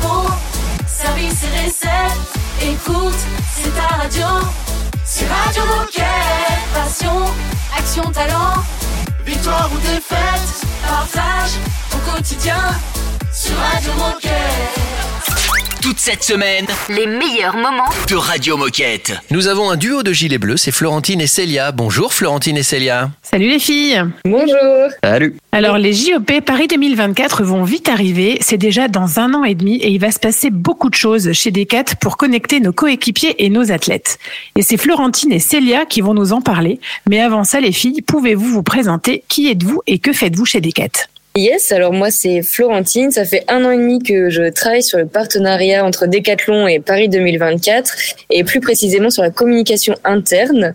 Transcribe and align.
repos, 0.00 0.30
service 0.86 1.44
et 1.44 1.64
recette. 1.64 2.18
Écoute, 2.62 3.14
c'est 3.54 3.74
ta 3.74 3.96
radio. 3.96 4.26
C'est 5.04 5.26
Radio 5.26 5.62
Moquette. 5.64 6.04
Passion, 6.72 7.24
action, 7.76 8.10
talent. 8.10 8.62
Victoire 9.24 9.70
ou 9.72 9.78
défaite, 9.78 10.66
partage 10.86 11.52
au 11.94 12.10
quotidien 12.10 12.60
sur 13.32 13.56
Radio 13.56 13.92
Moquette. 13.94 15.13
Toute 15.84 15.98
cette 15.98 16.24
semaine, 16.24 16.64
Les 16.88 17.06
meilleurs 17.06 17.58
moments 17.58 17.84
de 18.08 18.14
Radio 18.14 18.56
Moquette. 18.56 19.12
Nous 19.30 19.48
avons 19.48 19.68
un 19.68 19.76
duo 19.76 20.02
de 20.02 20.14
gilets 20.14 20.38
bleus, 20.38 20.56
c'est 20.56 20.72
Florentine 20.72 21.20
et 21.20 21.26
Célia. 21.26 21.72
Bonjour 21.72 22.14
Florentine 22.14 22.56
et 22.56 22.62
Célia. 22.62 23.10
Salut 23.20 23.50
les 23.50 23.58
filles 23.58 24.02
Bonjour. 24.24 24.88
Salut. 25.02 25.36
Alors 25.52 25.76
les 25.76 25.92
JOP 25.92 26.40
Paris 26.40 26.68
2024 26.68 27.44
vont 27.44 27.64
vite 27.64 27.90
arriver, 27.90 28.38
c'est 28.40 28.56
déjà 28.56 28.88
dans 28.88 29.20
un 29.20 29.34
an 29.34 29.44
et 29.44 29.54
demi 29.54 29.76
et 29.76 29.90
il 29.90 29.98
va 29.98 30.10
se 30.10 30.18
passer 30.18 30.48
beaucoup 30.48 30.88
de 30.88 30.94
choses 30.94 31.32
chez 31.32 31.50
Decat 31.50 31.96
pour 32.00 32.16
connecter 32.16 32.60
nos 32.60 32.72
coéquipiers 32.72 33.44
et 33.44 33.50
nos 33.50 33.70
athlètes. 33.70 34.18
Et 34.56 34.62
c'est 34.62 34.78
Florentine 34.78 35.32
et 35.32 35.38
Célia 35.38 35.84
qui 35.84 36.00
vont 36.00 36.14
nous 36.14 36.32
en 36.32 36.40
parler. 36.40 36.80
Mais 37.10 37.20
avant 37.20 37.44
ça 37.44 37.60
les 37.60 37.72
filles, 37.72 38.00
pouvez-vous 38.00 38.48
vous 38.48 38.62
présenter? 38.62 39.22
Qui 39.28 39.50
êtes-vous 39.50 39.82
et 39.86 39.98
que 39.98 40.14
faites-vous 40.14 40.46
chez 40.46 40.62
Decat? 40.62 41.08
Yes, 41.36 41.72
alors 41.72 41.92
moi 41.92 42.12
c'est 42.12 42.42
Florentine. 42.42 43.10
Ça 43.10 43.24
fait 43.24 43.44
un 43.48 43.64
an 43.64 43.72
et 43.72 43.76
demi 43.76 43.98
que 43.98 44.30
je 44.30 44.50
travaille 44.50 44.84
sur 44.84 44.98
le 44.98 45.06
partenariat 45.06 45.84
entre 45.84 46.06
Decathlon 46.06 46.68
et 46.68 46.78
Paris 46.78 47.08
2024 47.08 47.96
et 48.30 48.44
plus 48.44 48.60
précisément 48.60 49.10
sur 49.10 49.24
la 49.24 49.30
communication 49.30 49.96
interne. 50.04 50.74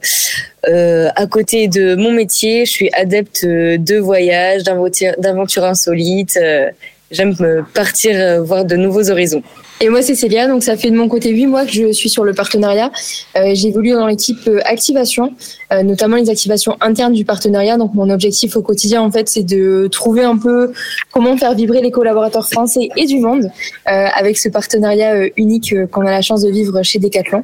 Euh, 0.68 1.08
à 1.16 1.28
côté 1.28 1.70
de 1.70 1.96
mon 1.96 2.12
métier, 2.12 2.66
je 2.66 2.72
suis 2.72 2.90
adepte 2.92 3.46
de 3.46 3.98
voyages, 4.00 4.64
d'aventures 4.64 5.64
insolites. 5.64 6.38
Euh, 6.42 6.70
J'aime 7.12 7.36
me 7.40 7.64
partir 7.64 8.12
euh, 8.16 8.42
voir 8.42 8.66
de 8.66 8.76
nouveaux 8.76 9.10
horizons. 9.10 9.42
Et 9.82 9.88
moi, 9.88 10.02
c'est 10.02 10.16
Célia. 10.16 10.48
Donc, 10.48 10.64
ça 10.64 10.76
fait 10.76 10.92
de 10.92 10.96
mon 10.96 11.08
côté 11.08 11.30
huit 11.30 11.48
mois 11.48 11.66
que 11.66 11.72
je 11.72 11.92
suis 11.94 12.10
sur 12.10 12.26
le 12.26 12.34
partenariat. 12.34 12.92
Euh, 13.38 13.52
J'évolue 13.54 13.92
dans 13.92 14.08
l'équipe 14.08 14.46
euh, 14.48 14.60
activation, 14.66 15.34
euh, 15.72 15.84
notamment 15.84 16.18
les 16.18 16.30
activations 16.30 16.76
internes 16.82 17.14
du 17.14 17.24
partenariat. 17.24 17.78
Donc, 17.78 17.94
mon 17.94 18.10
objectif 18.10 18.58
au 18.58 18.62
quotidien, 18.62 19.02
en 19.02 19.10
fait, 19.10 19.30
c'est 19.30 19.44
de 19.44 19.88
trouver 19.90 20.24
un 20.24 20.38
peu 20.38 20.74
comment 21.12 21.38
faire 21.38 21.56
vibrer 21.56 21.82
les 21.82 21.92
collaborateurs 21.92 22.50
français 22.50 22.90
et 22.98 23.06
du 23.06 23.20
monde 23.20 23.50
euh, 23.88 24.08
avec 24.16 24.38
ce 24.38 24.50
partenariat 24.50 25.16
euh, 25.16 25.30
unique 25.38 25.72
euh, 25.72 25.88
qu'on 25.88 26.06
a 26.06 26.12
la 26.12 26.22
chance 26.22 26.42
de 26.42 26.52
vivre 26.52 26.84
chez 26.84 27.00
Decathlon. 27.00 27.44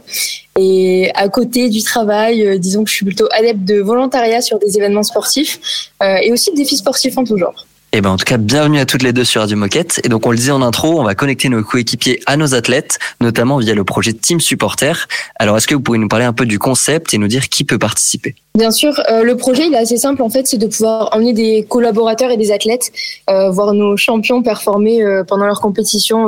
Et 0.59 1.11
à 1.16 1.30
côté 1.30 1.70
du 1.70 1.83
travail, 1.83 2.59
disons 2.59 2.83
que 2.83 2.89
je 2.89 2.95
suis 2.95 3.05
plutôt 3.05 3.27
adepte 3.31 3.64
de 3.64 3.80
volontariat 3.80 4.42
sur 4.42 4.59
des 4.59 4.77
événements 4.77 5.03
sportifs 5.03 5.92
et 6.02 6.31
aussi 6.31 6.52
de 6.52 6.55
défis 6.55 6.77
sportifs 6.77 7.17
en 7.17 7.25
tout 7.25 7.38
genre. 7.38 7.66
Et 7.95 8.01
ben 8.01 8.09
en 8.09 8.17
tout 8.17 8.25
cas, 8.25 8.35
bienvenue 8.35 8.79
à 8.79 8.85
toutes 8.85 9.03
les 9.03 9.13
deux 9.13 9.23
sur 9.23 9.39
Radio 9.39 9.55
Moquette. 9.55 10.01
Et 10.03 10.09
donc 10.09 10.27
on 10.27 10.31
le 10.31 10.35
disait 10.35 10.51
en 10.51 10.61
intro, 10.61 10.99
on 10.99 11.05
va 11.05 11.15
connecter 11.15 11.47
nos 11.47 11.63
coéquipiers 11.63 12.19
à 12.25 12.35
nos 12.35 12.53
athlètes, 12.53 12.99
notamment 13.21 13.57
via 13.57 13.73
le 13.73 13.85
projet 13.85 14.11
Team 14.11 14.41
Supporter. 14.41 15.07
Alors 15.39 15.55
est-ce 15.55 15.65
que 15.65 15.75
vous 15.75 15.79
pouvez 15.79 15.97
nous 15.97 16.09
parler 16.09 16.25
un 16.25 16.33
peu 16.33 16.45
du 16.45 16.59
concept 16.59 17.13
et 17.13 17.17
nous 17.17 17.29
dire 17.29 17.47
qui 17.47 17.63
peut 17.63 17.79
participer? 17.79 18.35
Bien 18.56 18.72
sûr, 18.72 18.94
euh, 19.09 19.23
le 19.23 19.36
projet 19.36 19.67
il 19.67 19.73
est 19.73 19.78
assez 19.78 19.98
simple 19.98 20.22
en 20.22 20.30
fait, 20.30 20.48
c'est 20.48 20.58
de 20.58 20.67
pouvoir 20.67 21.09
emmener 21.14 21.34
des 21.34 21.66
collaborateurs 21.67 22.31
et 22.31 22.38
des 22.38 22.53
athlètes 22.53 22.89
euh, 23.30 23.50
voir 23.50 23.73
nos 23.73 23.98
champions 23.98 24.42
performer 24.42 25.03
euh, 25.03 25.25
pendant 25.25 25.45
leurs 25.45 25.59
compétitions 25.59 26.28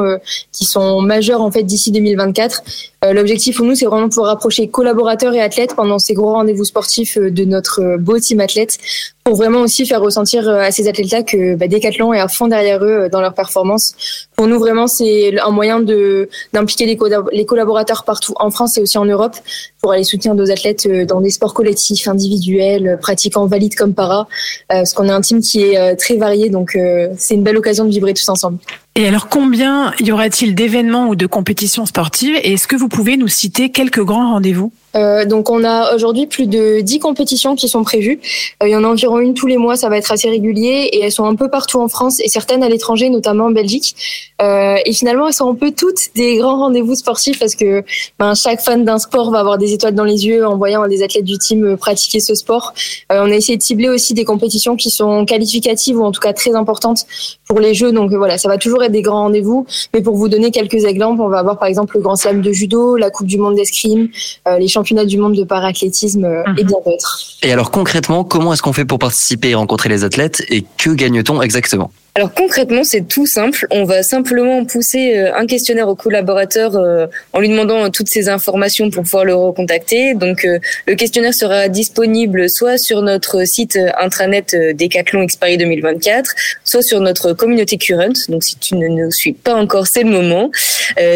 qui 0.52 0.66
sont 0.66 1.00
majeures 1.02 1.42
en 1.42 1.52
fait 1.52 1.64
d'ici 1.64 1.90
2024. 1.92 2.64
Euh, 3.06 3.14
L'objectif 3.14 3.56
pour 3.56 3.66
nous 3.66 3.76
c'est 3.76 3.86
vraiment 3.86 4.08
de 4.08 4.10
pouvoir 4.10 4.32
rapprocher 4.32 4.68
collaborateurs 4.68 5.34
et 5.36 5.42
athlètes 5.42 5.74
pendant 5.76 6.00
ces 6.00 6.16
gros 6.16 6.34
rendez-vous 6.34 6.66
sportifs 6.66 7.18
de 7.18 7.46
notre 7.46 7.96
beau 7.98 8.20
team 8.20 8.42
athlète 8.42 8.78
pour 9.24 9.36
vraiment 9.36 9.62
aussi 9.62 9.86
faire 9.86 10.02
ressentir 10.02 10.50
à 10.50 10.72
ces 10.72 10.88
athlètes-là 10.88 11.24
que 11.24 11.56
bah, 11.56 11.68
Decathlon 11.68 12.14
est 12.14 12.20
à 12.20 12.28
fond 12.28 12.48
derrière 12.48 12.84
eux 12.84 13.08
dans 13.10 13.20
leur 13.22 13.34
performance. 13.34 13.94
Pour 14.36 14.48
nous 14.48 14.60
vraiment 14.60 14.88
c'est 14.88 15.40
un 15.40 15.52
moyen 15.52 15.80
de 15.80 16.28
d'impliquer 16.52 16.86
les, 16.88 16.96
collab- 16.98 17.30
les 17.32 17.46
collaborateurs 17.46 18.04
partout 18.04 18.34
en 18.38 18.52
France 18.52 18.78
et 18.78 18.82
aussi 18.82 18.98
en 18.98 19.06
Europe 19.06 19.36
pour 19.82 19.94
aller 19.94 20.04
soutenir 20.04 20.34
nos 20.36 20.52
athlètes 20.52 20.88
dans 21.08 21.22
des 21.22 21.30
sports 21.30 21.54
collectifs, 21.54 22.08
individuels, 22.18 22.88
euh, 22.88 22.98
pratiquant 22.98 23.46
valide 23.46 23.76
comme 23.76 23.94
para, 23.94 24.22
euh, 24.22 24.26
parce 24.68 24.94
qu'on 24.94 25.08
a 25.10 25.14
un 25.14 25.22
team 25.22 25.42
qui 25.42 25.62
est 25.62 25.78
euh, 25.78 25.96
très 25.96 26.18
varié, 26.18 26.50
donc 26.50 26.78
c'est 27.18 27.36
une 27.36 27.44
belle 27.44 27.58
occasion 27.58 27.86
de 27.86 27.90
vibrer 27.90 28.14
tous 28.14 28.28
ensemble. 28.30 28.58
Et 29.00 29.08
alors 29.08 29.30
combien 29.30 29.94
y 30.00 30.12
aura-t-il 30.12 30.56
d'événements 30.56 31.08
ou 31.08 31.16
de 31.16 31.28
compétitions 31.28 31.86
sportives? 31.86 32.36
Et 32.42 32.54
est-ce 32.54 32.68
que 32.68 32.76
vous 32.76 32.88
pouvez 32.88 33.16
nous 33.16 33.28
citer 33.28 33.70
quelques 33.70 34.04
grands 34.04 34.32
rendez-vous? 34.32 34.72
Euh, 34.96 35.26
donc 35.26 35.50
on 35.50 35.64
a 35.64 35.94
aujourd'hui 35.94 36.26
plus 36.26 36.48
de 36.48 36.82
10 36.82 37.00
compétitions 37.00 37.56
qui 37.56 37.68
sont 37.68 37.84
prévues. 37.84 38.20
Euh, 38.64 38.68
il 38.68 38.72
y 38.72 38.76
en 38.76 38.84
a 38.84 38.88
environ 38.88 39.20
une 39.20 39.34
tous 39.34 39.46
les 39.46 39.58
mois, 39.58 39.76
ça 39.76 39.90
va 39.90 39.98
être 39.98 40.12
assez 40.12 40.30
régulier 40.30 40.90
et 40.92 41.02
elles 41.02 41.12
sont 41.12 41.26
un 41.26 41.36
peu 41.36 41.50
partout 41.50 41.80
en 41.80 41.88
France 41.88 42.20
et 42.22 42.30
certaines 42.30 42.64
à 42.64 42.70
l'étranger, 42.70 43.10
notamment 43.10 43.46
en 43.46 43.52
Belgique. 43.52 43.96
Euh, 44.42 44.78
et 44.86 44.94
finalement, 44.94 45.28
elles 45.28 45.34
sont 45.34 45.50
un 45.50 45.56
peu 45.56 45.72
toutes 45.72 46.16
des 46.16 46.38
grands 46.38 46.58
rendez-vous 46.58 46.96
sportifs 46.96 47.38
parce 47.38 47.56
que 47.56 47.84
ben, 48.18 48.34
chaque 48.34 48.62
fan 48.62 48.84
d'un 48.84 48.98
sport 48.98 49.30
va 49.30 49.40
avoir 49.40 49.58
des 49.58 49.74
étoiles 49.74 49.96
dans 49.96 50.04
les 50.04 50.26
yeux 50.26 50.46
en 50.46 50.58
voyant 50.58 50.88
des 50.88 51.04
athlètes 51.04 51.26
du 51.26 51.38
team 51.38 51.78
pratiquer 51.78 52.20
ce 52.20 52.34
sport. 52.34 52.74
On 53.10 53.30
a 53.30 53.36
essayé 53.36 53.58
de 53.58 53.64
cibler 53.64 53.90
aussi 53.90 54.14
des 54.14 54.26
compétitions 54.26 54.76
qui 54.76 54.90
sont 54.90 55.26
qualificatives 55.26 56.00
ou 56.00 56.04
en 56.04 56.12
tout 56.12 56.22
cas 56.22 56.34
très 56.34 56.56
importantes 56.56 57.06
pour 57.48 57.60
les 57.60 57.74
jeux. 57.74 57.92
Donc 57.92 58.12
voilà, 58.14 58.38
ça 58.38 58.48
va 58.48 58.58
toujours 58.58 58.84
être 58.84 58.87
des 58.90 59.02
grands 59.02 59.24
rendez-vous. 59.24 59.66
Mais 59.94 60.02
pour 60.02 60.16
vous 60.16 60.30
donner 60.30 60.52
quelques 60.52 60.86
exemples, 60.86 61.22
on 61.22 61.30
va 61.30 61.40
avoir 61.40 61.58
par 61.58 61.68
exemple 61.68 61.98
le 61.98 62.04
Grand 62.04 62.16
Slam 62.16 62.42
de 62.42 62.52
judo, 62.52 62.96
la 62.96 63.10
Coupe 63.10 63.28
du 63.28 63.38
monde 63.38 63.56
d'escrime, 63.56 64.10
euh, 64.48 64.58
les 64.58 64.68
championnats 64.68 65.06
du 65.06 65.18
monde 65.18 65.36
de 65.36 65.44
paraathlétisme 65.44 66.26
euh, 66.26 66.44
et 66.58 66.64
bien 66.64 66.78
d'autres. 66.86 67.20
Et 67.44 67.52
alors 67.52 67.72
concrètement, 67.72 68.24
comment 68.24 68.54
est-ce 68.54 68.62
qu'on 68.62 68.74
fait 68.74 68.86
pour 68.86 69.00
participer 69.00 69.50
et 69.50 69.56
rencontrer 69.56 69.90
les 69.90 70.04
athlètes 70.04 70.44
et 70.50 70.64
que 70.78 70.92
gagne-t-on 70.92 71.42
exactement? 71.42 71.92
Alors 72.18 72.34
concrètement, 72.34 72.84
c'est 72.84 73.08
tout 73.08 73.28
simple. 73.28 73.68
On 73.70 73.84
va 73.84 74.02
simplement 74.02 74.66
pousser 74.66 75.20
euh, 75.20 75.36
un 75.36 75.46
questionnaire 75.46 75.88
au 75.88 75.94
collaborateur 75.94 76.76
euh, 76.76 77.06
en 77.32 77.40
lui 77.40 77.48
demandant 77.48 77.86
euh, 77.86 77.90
toutes 77.90 78.10
ces 78.10 78.28
informations 78.28 78.90
pour 78.90 79.04
pouvoir 79.04 79.24
le 79.24 79.36
recontacter. 79.36 80.16
Donc 80.16 80.44
le 80.88 80.96
questionnaire 80.96 81.36
sera 81.36 81.70
disponible 81.70 82.50
soit 82.50 82.80
sur 82.80 83.04
notre 83.04 83.46
site 83.46 83.78
intranet 84.00 84.56
Decathlon 84.74 85.28
Paris 85.40 85.58
2024, 85.58 86.34
soit 86.64 86.82
sur 86.82 87.02
notre 87.02 87.34
communauté 87.34 87.78
current. 87.78 88.18
Donc 88.30 88.44
si 88.44 88.58
tu 88.58 88.74
ne 88.78 88.88
nous 88.88 89.12
suis 89.12 89.34
pas 89.34 89.54
encore, 89.54 89.86
c'est 89.86 90.02
le 90.02 90.10
moment. 90.10 90.50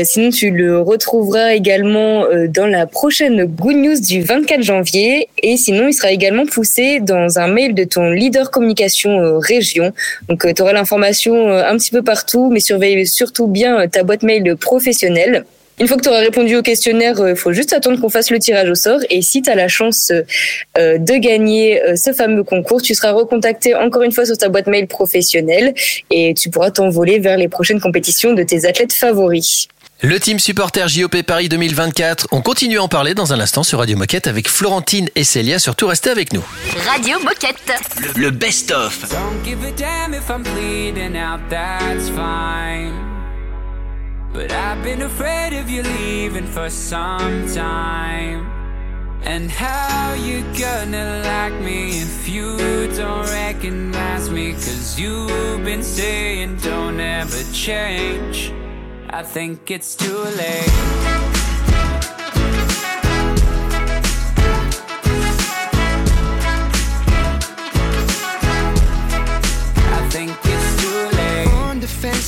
Sinon, 0.04 0.30
tu 0.30 0.52
le 0.52 0.80
retrouveras 0.82 1.54
également 1.54 2.26
dans 2.50 2.68
la 2.68 2.86
prochaine 2.86 3.46
Good 3.46 3.76
News 3.76 4.00
du 4.00 4.22
24 4.22 4.62
janvier. 4.62 5.30
Et 5.42 5.58
sinon, 5.58 5.88
il 5.88 5.94
sera 5.94 6.12
également 6.12 6.46
poussé 6.46 7.00
dans 7.00 7.40
un 7.40 7.48
mail 7.48 7.74
de 7.74 7.86
ton 7.86 8.12
leader 8.12 8.52
communication 8.52 9.40
région. 9.40 9.94
Donc, 10.28 10.46
tu 10.54 10.62
auras 10.62 10.74
l'information 10.74 10.91
euh, 10.94 11.63
un 11.68 11.78
petit 11.78 11.91
peu 11.91 12.02
partout, 12.02 12.50
mais 12.52 12.59
surveille 12.59 13.06
surtout 13.07 13.47
bien 13.47 13.81
euh, 13.81 13.88
ta 13.88 14.03
boîte 14.03 14.24
mail 14.24 14.56
professionnelle. 14.56 15.46
Une 15.81 15.88
fois 15.88 15.97
que 15.97 16.03
tu 16.03 16.09
auras 16.09 16.19
répondu 16.19 16.56
au 16.56 16.62
questionnaire, 16.62 17.16
il 17.28 17.35
faut 17.35 17.53
juste 17.53 17.74
attendre 17.74 18.00
qu'on 18.00 18.09
fasse 18.09 18.29
le 18.29 18.38
tirage 18.38 18.69
au 18.69 18.75
sort. 18.75 19.00
Et 19.09 19.24
si 19.24 19.41
tu 19.41 19.50
as 19.50 19.56
la 19.56 19.68
chance 19.68 20.12
euh, 20.78 20.97
de 21.00 21.13
gagner 21.18 21.81
euh, 21.81 21.96
ce 21.96 22.13
fameux 22.13 22.44
concours, 22.44 22.84
tu 22.84 22.94
seras 22.94 23.13
recontacté 23.13 23.74
encore 23.74 24.03
une 24.03 24.12
fois 24.12 24.28
sur 24.28 24.38
ta 24.38 24.47
boîte 24.50 24.68
mail 24.68 24.85
professionnelle 24.85 25.74
et 26.12 26.35
tu 26.35 26.52
pourras 26.52 26.69
t'envoler 26.69 27.18
vers 27.18 27.35
les 27.35 27.47
prochaines 27.47 27.81
compétitions 27.81 28.34
de 28.34 28.44
tes 28.44 28.66
athlètes 28.66 28.94
favoris. 28.94 29.68
Le 30.04 30.20
team 30.20 30.40
supporter 30.40 30.88
JOP 30.88 31.22
Paris 31.22 31.48
2024, 31.48 32.30
on 32.32 32.42
continue 32.42 32.80
à 32.80 32.84
en 32.84 32.88
parler 32.88 33.14
dans 33.14 33.34
un 33.34 33.40
instant 33.40 33.62
sur 33.62 33.78
Radio 33.78 33.96
Moquette 33.96 34.26
avec 34.26 34.50
Florentine 34.50 35.08
et 35.14 35.24
Célia. 35.24 35.60
Surtout 35.60 35.86
restez 35.86 36.10
avec 36.10 36.34
nous. 36.34 36.42
Radio 36.90 37.20
Moquette. 37.20 37.62
Le, 38.16 38.20
le 38.20 38.32
best-of. 38.32 39.08
Don't 39.12 39.46
give 39.46 39.64
a 39.64 39.72
damn 39.72 40.16
if 40.16 40.28
I'm 40.32 40.42
bleeding 40.42 41.16
out, 41.16 41.40
that's 41.52 42.10
fine. 42.10 42.94
But 44.34 44.52
I've 44.52 44.82
been 44.82 45.04
afraid 45.04 45.54
of 45.54 45.70
you 45.70 45.84
leaving 45.84 46.48
for 46.48 46.72
some 46.72 47.46
time. 47.54 48.48
And 49.24 49.52
how 49.52 50.16
you 50.16 50.42
gonna 50.60 51.22
like 51.22 51.62
me 51.62 52.02
if 52.02 52.28
you 52.28 52.58
don't 52.97 53.30
recognize 53.30 54.32
me? 54.32 54.54
Cause 54.54 55.00
you've 55.00 55.64
been 55.64 55.84
saying 55.84 56.58
don't 56.64 57.00
ever 57.00 57.44
change. 57.54 58.52
I 59.13 59.23
think 59.23 59.69
it's 59.69 59.93
too 59.96 60.17
late. 60.17 61.51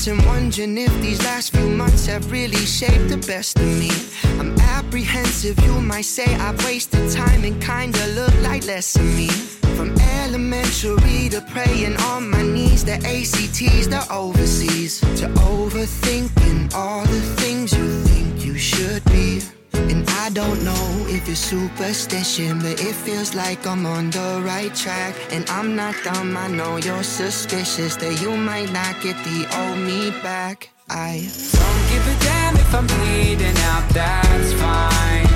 And 0.07 0.25
wondering 0.25 0.77
if 0.77 0.91
these 1.01 1.23
last 1.23 1.51
few 1.55 1.69
months 1.69 2.05
have 2.05 2.31
really 2.31 2.65
shaped 2.65 3.07
the 3.09 3.17
best 3.27 3.57
of 3.57 3.67
me. 3.79 3.91
I'm 4.39 4.57
apprehensive, 4.59 5.57
you 5.59 5.79
might 5.81 6.05
say 6.05 6.25
I've 6.35 6.63
wasted 6.65 7.09
time 7.11 7.43
and 7.43 7.61
kinda 7.61 8.05
look 8.07 8.33
like 8.41 8.65
less 8.65 8.95
of 8.95 9.05
me. 9.15 9.29
From 9.77 9.91
elementary 10.23 11.29
to 11.29 11.41
praying 11.51 11.95
on 12.11 12.29
my 12.29 12.41
knees, 12.41 12.83
the 12.83 12.97
ACTs, 13.05 13.87
the 13.87 14.05
overseas, 14.11 14.99
to 15.19 15.27
overthinking 15.51 16.73
all 16.73 17.05
the 17.05 17.21
things 17.41 17.71
you 17.71 17.87
think 18.03 18.45
you 18.45 18.57
should 18.57 19.03
be. 19.05 19.41
And 19.91 20.09
I 20.09 20.29
don't 20.29 20.63
know 20.63 21.05
if 21.09 21.27
it's 21.27 21.39
superstition, 21.39 22.59
but 22.59 22.79
it 22.79 22.95
feels 22.95 23.35
like 23.35 23.65
I'm 23.67 23.85
on 23.85 24.09
the 24.11 24.41
right 24.45 24.73
track. 24.73 25.15
And 25.31 25.49
I'm 25.49 25.75
not 25.75 25.95
dumb, 26.03 26.37
I 26.37 26.47
know 26.47 26.77
you're 26.77 27.03
suspicious 27.03 27.95
that 27.97 28.21
you 28.21 28.35
might 28.37 28.71
not 28.71 29.01
get 29.01 29.17
the 29.23 29.39
old 29.59 29.79
me 29.79 30.11
back. 30.21 30.69
I 30.89 31.27
don't 31.53 31.83
give 31.91 32.05
a 32.07 32.15
damn 32.23 32.55
if 32.55 32.73
I'm 32.73 32.87
bleeding 32.87 33.57
out, 33.71 33.87
that's 33.89 34.53
fine. 34.53 35.27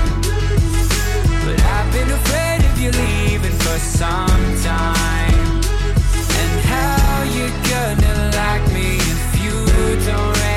But 1.44 1.60
I've 1.62 1.92
been 1.92 2.10
afraid 2.10 2.60
of 2.68 2.78
you 2.80 2.90
leaving 2.90 3.58
for 3.64 3.78
some 3.78 4.44
time. 4.62 5.60
And 6.40 6.52
how 6.72 7.22
you 7.36 7.46
gonna 7.72 8.30
like 8.36 8.64
me 8.72 8.96
if 8.96 9.42
you 9.42 9.56
don't 10.06 10.47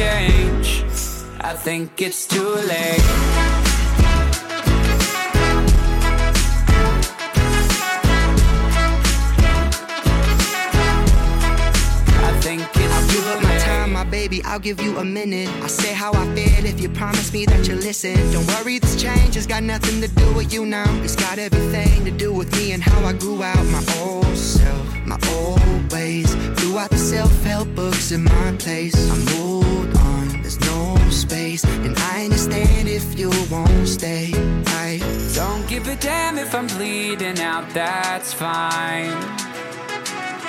change. 0.00 0.82
I 1.40 1.52
think 1.66 2.00
it's 2.00 2.26
too 2.26 2.52
late. 2.72 3.06
I'll 12.92 13.08
give 13.08 13.26
up 13.26 13.42
my 13.42 13.58
time, 13.58 13.92
my 13.92 14.04
baby, 14.04 14.42
I'll 14.44 14.58
give 14.58 14.80
you 14.80 14.98
a 14.98 15.04
minute. 15.04 15.48
I'll 15.62 15.68
say 15.68 15.92
how 15.92 16.12
I 16.12 16.24
feel 16.34 16.64
if 16.66 16.80
you 16.80 16.88
promise 16.88 17.32
me 17.32 17.44
that 17.46 17.66
you'll 17.66 17.78
listen. 17.78 18.16
Don't 18.32 18.46
worry, 18.46 18.78
this 18.78 19.00
change 19.00 19.34
has 19.34 19.46
got 19.46 19.62
nothing 19.62 20.00
to 20.00 20.08
do 20.08 20.32
with 20.34 20.52
you 20.52 20.66
now. 20.66 20.90
It's 21.02 21.16
got 21.16 21.38
everything 21.38 22.04
to 22.04 22.10
do 22.10 22.32
with 22.32 22.50
me 22.56 22.72
and 22.72 22.82
how 22.82 23.04
I 23.04 23.12
grew 23.12 23.42
out 23.42 23.64
my 23.66 23.82
old 24.00 24.36
self, 24.36 24.89
my 25.10 25.18
old 25.28 25.92
ways. 25.92 26.32
Threw 26.56 26.78
out 26.78 26.90
the 26.90 26.98
self-help 26.98 27.68
books 27.74 28.12
in 28.12 28.22
my 28.24 28.52
place. 28.58 28.94
I 29.10 29.16
moved 29.36 29.96
on, 29.96 30.24
there's 30.42 30.60
no 30.60 30.96
space, 31.10 31.64
and 31.84 31.98
I 31.98 32.24
understand 32.24 32.88
if 32.88 33.18
you 33.18 33.30
won't 33.50 33.88
stay. 33.88 34.32
I 34.86 34.90
don't 35.34 35.66
give 35.68 35.88
a 35.88 35.96
damn 35.96 36.38
if 36.38 36.54
I'm 36.54 36.68
bleeding 36.68 37.40
out, 37.40 37.68
that's 37.70 38.32
fine. 38.32 39.18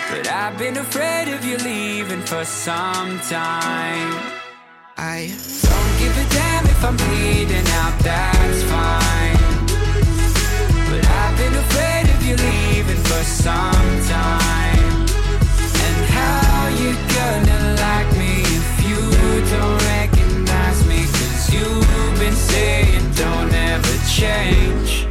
But 0.10 0.28
I've 0.28 0.58
been 0.58 0.78
afraid 0.78 1.28
of 1.36 1.44
you 1.44 1.57
leaving 1.57 2.22
for 2.22 2.44
some 2.46 3.19
time. 3.38 4.12
I 4.98 5.19
don't 5.69 5.94
give 6.02 6.16
a 6.24 6.28
damn 6.38 6.66
if 6.74 6.81
I'm 6.88 6.98
bleeding 7.04 7.68
out, 7.81 7.96
that's 8.07 8.62
fine. 8.75 9.40
But 10.90 11.04
I've 11.22 11.36
been 11.42 11.56
afraid 11.66 12.06
of 12.14 12.19
you 12.28 12.36
leaving 12.36 12.70
for 13.12 13.24
some 13.24 13.92
time. 14.08 14.96
And 15.86 15.98
how 16.18 16.68
you 16.81 16.92
gonna 17.18 17.62
like 17.86 18.10
me 18.22 18.34
if 18.60 18.69
you 18.88 19.02
don't 19.54 19.80
recognize 19.98 20.80
me? 20.88 21.00
Cause 21.18 21.54
you've 21.54 22.19
been 22.19 22.40
saying 22.52 23.04
don't 23.24 23.54
ever 23.54 23.96
change. 24.19 25.06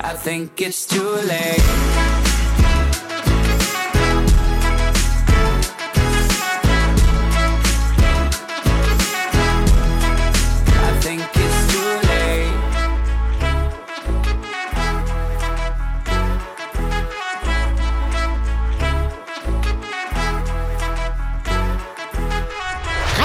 I 0.00 0.12
think 0.26 0.60
it's 0.60 0.86
too 0.86 1.12
late. 1.32 2.67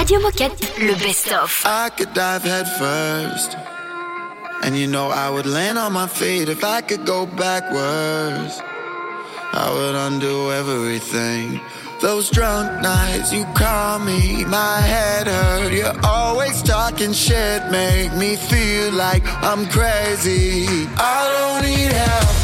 Radio 0.04 0.20
Moquette, 0.20 0.78
le 0.80 0.94
best-of. 0.96 1.62
I 1.64 1.88
could 1.88 2.12
dive 2.12 2.42
head 2.42 2.68
first. 2.68 3.56
And 4.62 4.76
you 4.76 4.86
know 4.86 5.08
I 5.08 5.30
would 5.30 5.46
land 5.46 5.78
on 5.78 5.94
my 5.94 6.06
feet 6.06 6.50
if 6.50 6.62
I 6.62 6.82
could 6.82 7.06
go 7.06 7.24
backwards. 7.24 8.60
I 9.54 9.72
would 9.72 9.94
undo 9.94 10.52
everything. 10.52 11.58
Those 12.02 12.28
drunk 12.28 12.82
nights 12.82 13.32
you 13.32 13.46
call 13.54 13.98
me, 13.98 14.44
my 14.44 14.82
head 14.82 15.26
hurt. 15.26 15.72
You're 15.72 15.98
always 16.04 16.62
talking 16.62 17.14
shit, 17.14 17.62
make 17.70 18.12
me 18.12 18.36
feel 18.36 18.92
like 18.92 19.22
I'm 19.42 19.64
crazy. 19.70 20.66
I 20.98 21.20
don't 21.32 21.64
need 21.64 21.92
help. 21.92 22.43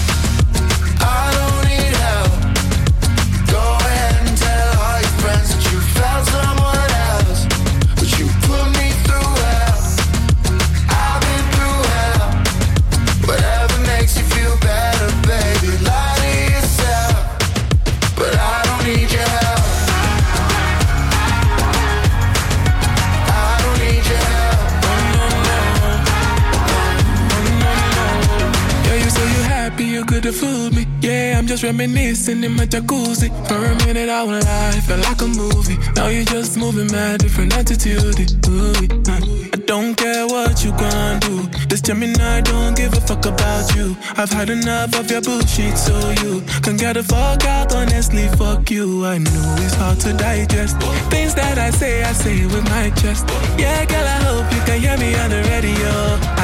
Just 31.51 31.65
reminiscing 31.65 32.45
in 32.45 32.53
my 32.53 32.65
jacuzzi. 32.65 33.29
For 33.49 33.57
a 33.57 33.75
minute, 33.85 34.09
I 34.09 34.23
went 34.23 34.45
live, 34.45 34.85
felt 34.85 35.03
like 35.03 35.21
a 35.21 35.27
movie. 35.27 35.79
Now 35.97 36.07
you're 36.07 36.25
just 36.25 36.57
moving 36.57 36.87
mad, 36.93 37.19
different 37.19 37.53
attitude. 37.59 38.15
Ooh, 38.47 38.73
I 39.11 39.59
don't 39.67 39.97
care 39.97 40.29
what 40.29 40.65
you 40.65 40.71
gon' 40.71 41.19
do. 41.19 41.43
This 41.67 41.81
Gemini 41.81 42.43
don't 42.43 42.77
give 42.77 42.93
a 42.93 43.01
fuck 43.01 43.27
about 43.27 43.75
you. 43.75 43.97
I've 44.17 44.31
had 44.31 44.49
enough 44.49 44.95
of 44.95 45.11
your 45.11 45.23
bullshit, 45.23 45.77
so 45.77 45.95
you 46.23 46.41
can 46.63 46.77
get 46.77 46.93
the 46.95 47.03
fuck 47.03 47.45
out. 47.45 47.75
Honestly, 47.75 48.29
fuck 48.39 48.71
you. 48.71 49.05
I 49.05 49.19
know 49.19 49.57
it's 49.59 49.75
hard 49.75 49.99
to 50.07 50.13
digest. 50.13 50.77
Things 51.11 51.35
that 51.35 51.59
I 51.59 51.71
say, 51.71 52.05
I 52.05 52.13
say 52.13 52.47
with 52.47 52.63
my 52.71 52.91
chest. 52.91 53.27
Yeah, 53.59 53.85
girl, 53.87 54.07
I 54.07 54.19
hope 54.23 54.47
you 54.55 54.63
can 54.67 54.79
hear 54.79 54.97
me 54.99 55.17
on 55.17 55.31
the 55.31 55.43
radio. 55.51 55.91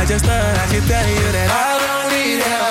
I 0.00 0.05
just 0.05 0.25
thought 0.25 0.56
I 0.62 0.67
should 0.67 0.82
tell 0.91 1.08
you 1.08 1.26
that 1.37 1.49
I 1.55 1.79
don't 1.87 2.11
need 2.11 2.43
help. 2.43 2.66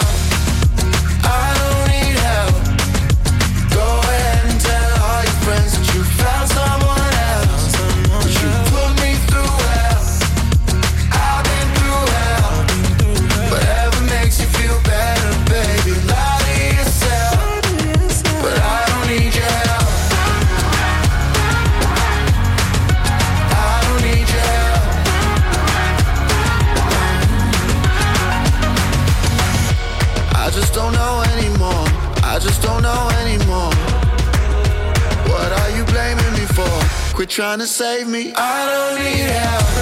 Trying 37.25 37.59
to 37.59 37.67
save 37.67 38.07
me. 38.07 38.33
I 38.35 38.65
don't 38.65 39.03
need 39.03 39.29
help. 39.31 39.74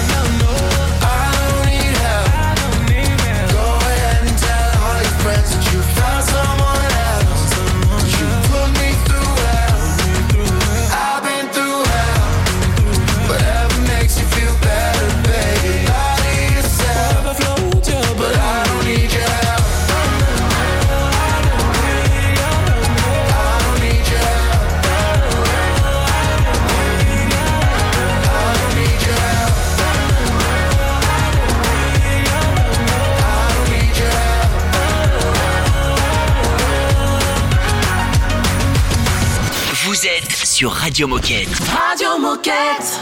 Sur 40.64 40.72
Radio 40.72 41.06
Moquette. 41.06 41.50
Radio 41.68 42.16
Moquette. 42.18 42.98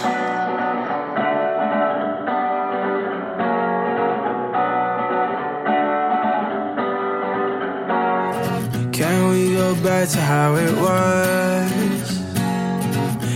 Can 8.91 9.31
we 9.31 9.55
go 9.55 9.77
back 9.77 10.09
to 10.09 10.19
how 10.19 10.57
it 10.57 10.73
was? 10.77 12.03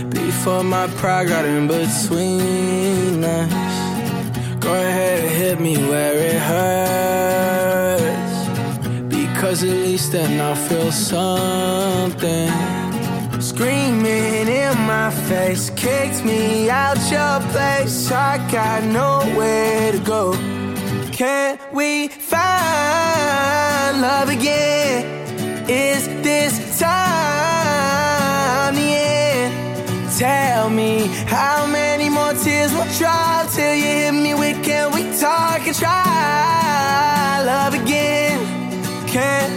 Before 0.09 0.61
my 0.61 0.87
pride 0.97 1.29
got 1.29 1.45
in 1.45 1.69
between 1.69 3.23
us. 3.23 3.53
Go 4.59 4.73
ahead 4.73 5.23
and 5.23 5.31
hit 5.31 5.59
me 5.61 5.77
where 5.77 6.15
it 6.31 6.41
hurts. 6.51 8.05
Because 9.07 9.63
at 9.63 9.69
least 9.69 10.11
then 10.11 10.41
I'll 10.41 10.53
feel 10.55 10.91
something 10.91 12.76
Screaming 13.57 14.47
in 14.47 14.77
my 14.85 15.09
face, 15.27 15.71
kicked 15.71 16.23
me 16.23 16.69
out 16.69 16.99
your 17.09 17.39
place. 17.51 18.11
I 18.11 18.37
got 18.51 18.83
nowhere 18.83 19.93
to 19.93 19.97
go. 19.97 20.33
Can 21.11 21.57
we 21.73 22.07
find 22.07 22.43
love 23.99 24.29
again? 24.29 25.07
Is 25.67 26.07
this 26.21 26.79
time 26.79 28.75
the 28.75 28.89
end? 28.93 29.55
Tell 30.19 30.69
me 30.69 31.07
how 31.25 31.65
many 31.65 32.09
more 32.09 32.33
tears 32.33 32.71
will 32.73 32.85
drop 32.99 33.49
till 33.53 33.73
you 33.73 33.85
hit 33.85 34.11
me 34.11 34.35
with 34.35 34.63
can 34.63 34.91
we 34.91 35.01
talk 35.19 35.65
and 35.65 35.75
try 35.75 37.41
love 37.43 37.73
again? 37.73 38.39
Can 39.07 39.56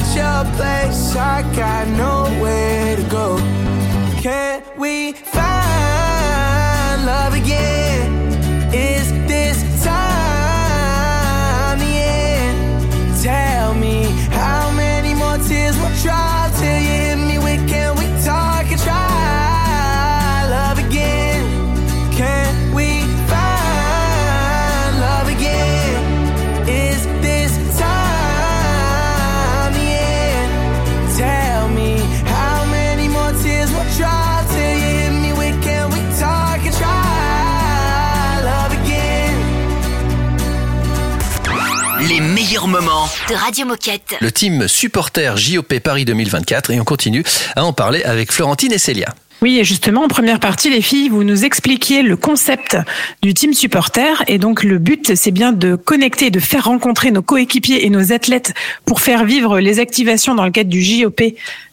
Le 44.19 44.29
team 44.31 44.67
supporter 44.67 45.37
JOP 45.37 45.79
Paris 45.79 46.03
2024 46.03 46.71
et 46.71 46.79
on 46.81 46.83
continue 46.83 47.23
à 47.55 47.63
en 47.63 47.71
parler 47.71 48.03
avec 48.03 48.31
Florentine 48.31 48.73
et 48.73 48.77
Célia. 48.77 49.15
Oui, 49.43 49.57
et 49.57 49.63
justement, 49.63 50.03
en 50.03 50.07
première 50.07 50.39
partie, 50.39 50.69
les 50.69 50.83
filles, 50.83 51.09
vous 51.09 51.23
nous 51.23 51.45
expliquiez 51.45 52.03
le 52.03 52.15
concept 52.15 52.77
du 53.23 53.33
team 53.33 53.53
supporter. 53.53 54.23
Et 54.27 54.37
donc, 54.37 54.61
le 54.61 54.77
but, 54.77 55.15
c'est 55.15 55.31
bien 55.31 55.51
de 55.51 55.75
connecter, 55.75 56.29
de 56.29 56.39
faire 56.39 56.65
rencontrer 56.65 57.09
nos 57.09 57.23
coéquipiers 57.23 57.83
et 57.83 57.89
nos 57.89 58.13
athlètes 58.13 58.53
pour 58.85 59.01
faire 59.01 59.25
vivre 59.25 59.59
les 59.59 59.79
activations 59.79 60.35
dans 60.35 60.45
le 60.45 60.51
cadre 60.51 60.69
du 60.69 60.83
JOP 60.83 61.23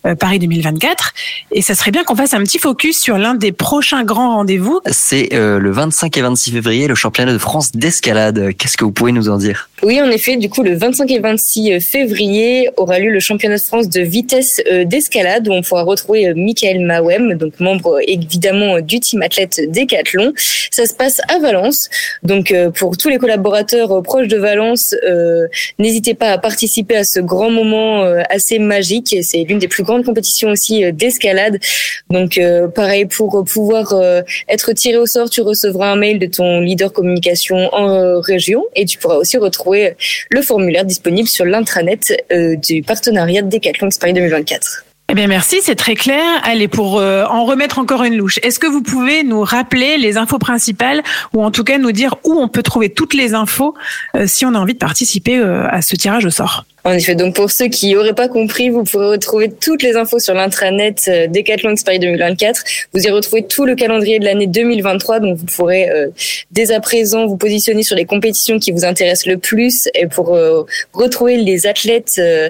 euh, 0.06 0.14
Paris 0.14 0.38
2024. 0.38 1.12
Et 1.52 1.60
ça 1.60 1.75
serait 1.75 1.90
bien 1.90 2.04
qu'on 2.04 2.16
fasse 2.16 2.32
un 2.32 2.42
petit 2.42 2.58
focus 2.58 2.98
sur 2.98 3.18
l'un 3.18 3.34
des 3.34 3.52
prochains 3.52 4.02
grands 4.02 4.37
rendez-vous. 4.37 4.80
C'est 4.87 5.34
euh, 5.34 5.58
le 5.58 5.70
25 5.70 6.16
et 6.16 6.22
26 6.22 6.52
février, 6.52 6.88
le 6.88 6.94
championnat 6.94 7.34
de 7.34 7.38
France 7.38 7.72
d'escalade. 7.72 8.52
Qu'est-ce 8.56 8.78
que 8.78 8.87
vous 8.87 8.92
pouvez 8.92 9.12
nous 9.12 9.28
en 9.28 9.37
dire? 9.37 9.68
Oui, 9.82 10.00
en 10.00 10.10
effet, 10.10 10.37
du 10.37 10.48
coup, 10.48 10.62
le 10.62 10.75
25 10.75 11.08
et 11.10 11.20
26 11.20 11.80
février 11.80 12.68
aura 12.76 12.98
lieu 12.98 13.10
le 13.10 13.20
championnat 13.20 13.56
de 13.56 13.62
France 13.62 13.88
de 13.88 14.00
vitesse 14.00 14.60
euh, 14.70 14.84
d'escalade 14.84 15.46
où 15.48 15.52
on 15.52 15.62
pourra 15.62 15.82
retrouver 15.82 16.28
euh, 16.28 16.34
Michael 16.34 16.80
Mawem, 16.80 17.34
donc 17.34 17.57
membre 17.60 18.00
évidemment 18.06 18.80
du 18.80 19.00
team 19.00 19.22
athlète 19.22 19.60
Décathlon. 19.68 20.32
Ça 20.70 20.86
se 20.86 20.94
passe 20.94 21.20
à 21.28 21.38
Valence. 21.38 21.88
Donc, 22.22 22.52
euh, 22.52 22.70
pour 22.70 22.96
tous 22.96 23.08
les 23.08 23.18
collaborateurs 23.18 23.92
euh, 23.92 24.02
proches 24.02 24.28
de 24.28 24.36
Valence, 24.36 24.94
euh, 25.08 25.46
n'hésitez 25.78 26.14
pas 26.14 26.32
à 26.32 26.38
participer 26.38 26.96
à 26.96 27.04
ce 27.04 27.20
grand 27.20 27.50
moment 27.50 28.02
assez 28.30 28.58
magique. 28.58 29.16
C'est 29.22 29.44
l'une 29.44 29.58
des 29.58 29.68
plus 29.68 29.82
grandes 29.82 30.04
compétitions 30.04 30.50
aussi 30.50 30.92
d'escalade. 30.92 31.58
Donc, 32.10 32.40
pareil, 32.74 33.06
pour 33.06 33.44
pouvoir 33.44 33.94
être 34.48 34.72
tiré 34.72 34.96
au 34.96 35.06
sort, 35.06 35.30
tu 35.30 35.40
recevras 35.40 35.90
un 35.92 35.96
mail 35.96 36.18
de 36.18 36.26
ton 36.26 36.60
leader 36.60 36.92
communication 36.92 37.68
en 37.74 38.20
région 38.20 38.64
et 38.74 38.84
tu 38.84 38.98
pourras 38.98 39.16
aussi 39.16 39.36
retrouver 39.36 39.94
le 40.30 40.42
formulaire 40.42 40.84
disponible 40.84 41.28
sur 41.28 41.44
l'intranet 41.44 42.12
du 42.30 42.82
partenariat 42.82 43.42
de 43.42 43.48
Decathlon 43.48 43.88
Paris 44.00 44.12
2024. 44.12 44.88
Eh 45.10 45.14
bien, 45.14 45.26
merci, 45.26 45.60
c'est 45.62 45.74
très 45.74 45.94
clair. 45.94 46.22
Allez, 46.42 46.68
pour 46.68 46.98
euh, 46.98 47.24
en 47.24 47.46
remettre 47.46 47.78
encore 47.78 48.04
une 48.04 48.14
louche, 48.14 48.38
est-ce 48.42 48.58
que 48.58 48.66
vous 48.66 48.82
pouvez 48.82 49.24
nous 49.24 49.40
rappeler 49.40 49.96
les 49.96 50.18
infos 50.18 50.38
principales 50.38 51.02
ou 51.32 51.42
en 51.42 51.50
tout 51.50 51.64
cas 51.64 51.78
nous 51.78 51.92
dire 51.92 52.16
où 52.24 52.38
on 52.38 52.46
peut 52.46 52.62
trouver 52.62 52.90
toutes 52.90 53.14
les 53.14 53.32
infos 53.32 53.74
euh, 54.14 54.26
si 54.26 54.44
on 54.44 54.54
a 54.54 54.58
envie 54.58 54.74
de 54.74 54.78
participer 54.78 55.38
euh, 55.38 55.66
à 55.70 55.80
ce 55.80 55.96
tirage 55.96 56.26
au 56.26 56.30
sort? 56.30 56.66
En 56.88 56.92
effet, 56.92 57.14
donc 57.14 57.35
pour 57.35 57.50
ceux 57.50 57.68
qui 57.68 57.92
n'auraient 57.92 58.14
pas 58.14 58.28
compris, 58.28 58.71
vous 58.71 58.83
pourrez 58.83 59.09
retrouver 59.09 59.50
toutes 59.50 59.83
les 59.83 59.97
infos 59.97 60.21
sur 60.21 60.33
l'intranet 60.33 61.04
euh, 61.09 61.26
Decathlon 61.26 61.75
Paris 61.85 61.99
2024. 61.99 62.64
Vous 62.95 63.02
y 63.02 63.11
retrouvez 63.11 63.42
tout 63.42 63.66
le 63.66 63.75
calendrier 63.75 64.18
de 64.18 64.25
l'année 64.25 64.47
2023, 64.47 65.21
donc 65.21 65.37
vous 65.37 65.45
pourrez 65.45 65.90
euh, 65.90 66.09
dès 66.50 66.73
à 66.73 66.80
présent 66.80 67.26
vous 67.26 67.37
positionner 67.37 67.83
sur 67.83 67.95
les 67.95 68.07
compétitions 68.07 68.59
qui 68.59 68.73
vous 68.73 68.87
intéressent 68.87 69.26
le 69.26 69.37
plus 69.37 69.90
et 69.95 70.07
pour 70.07 70.35
euh, 70.35 70.64
retrouver 70.95 71.37
les 71.37 71.66
athlètes 71.66 72.14
euh, 72.18 72.49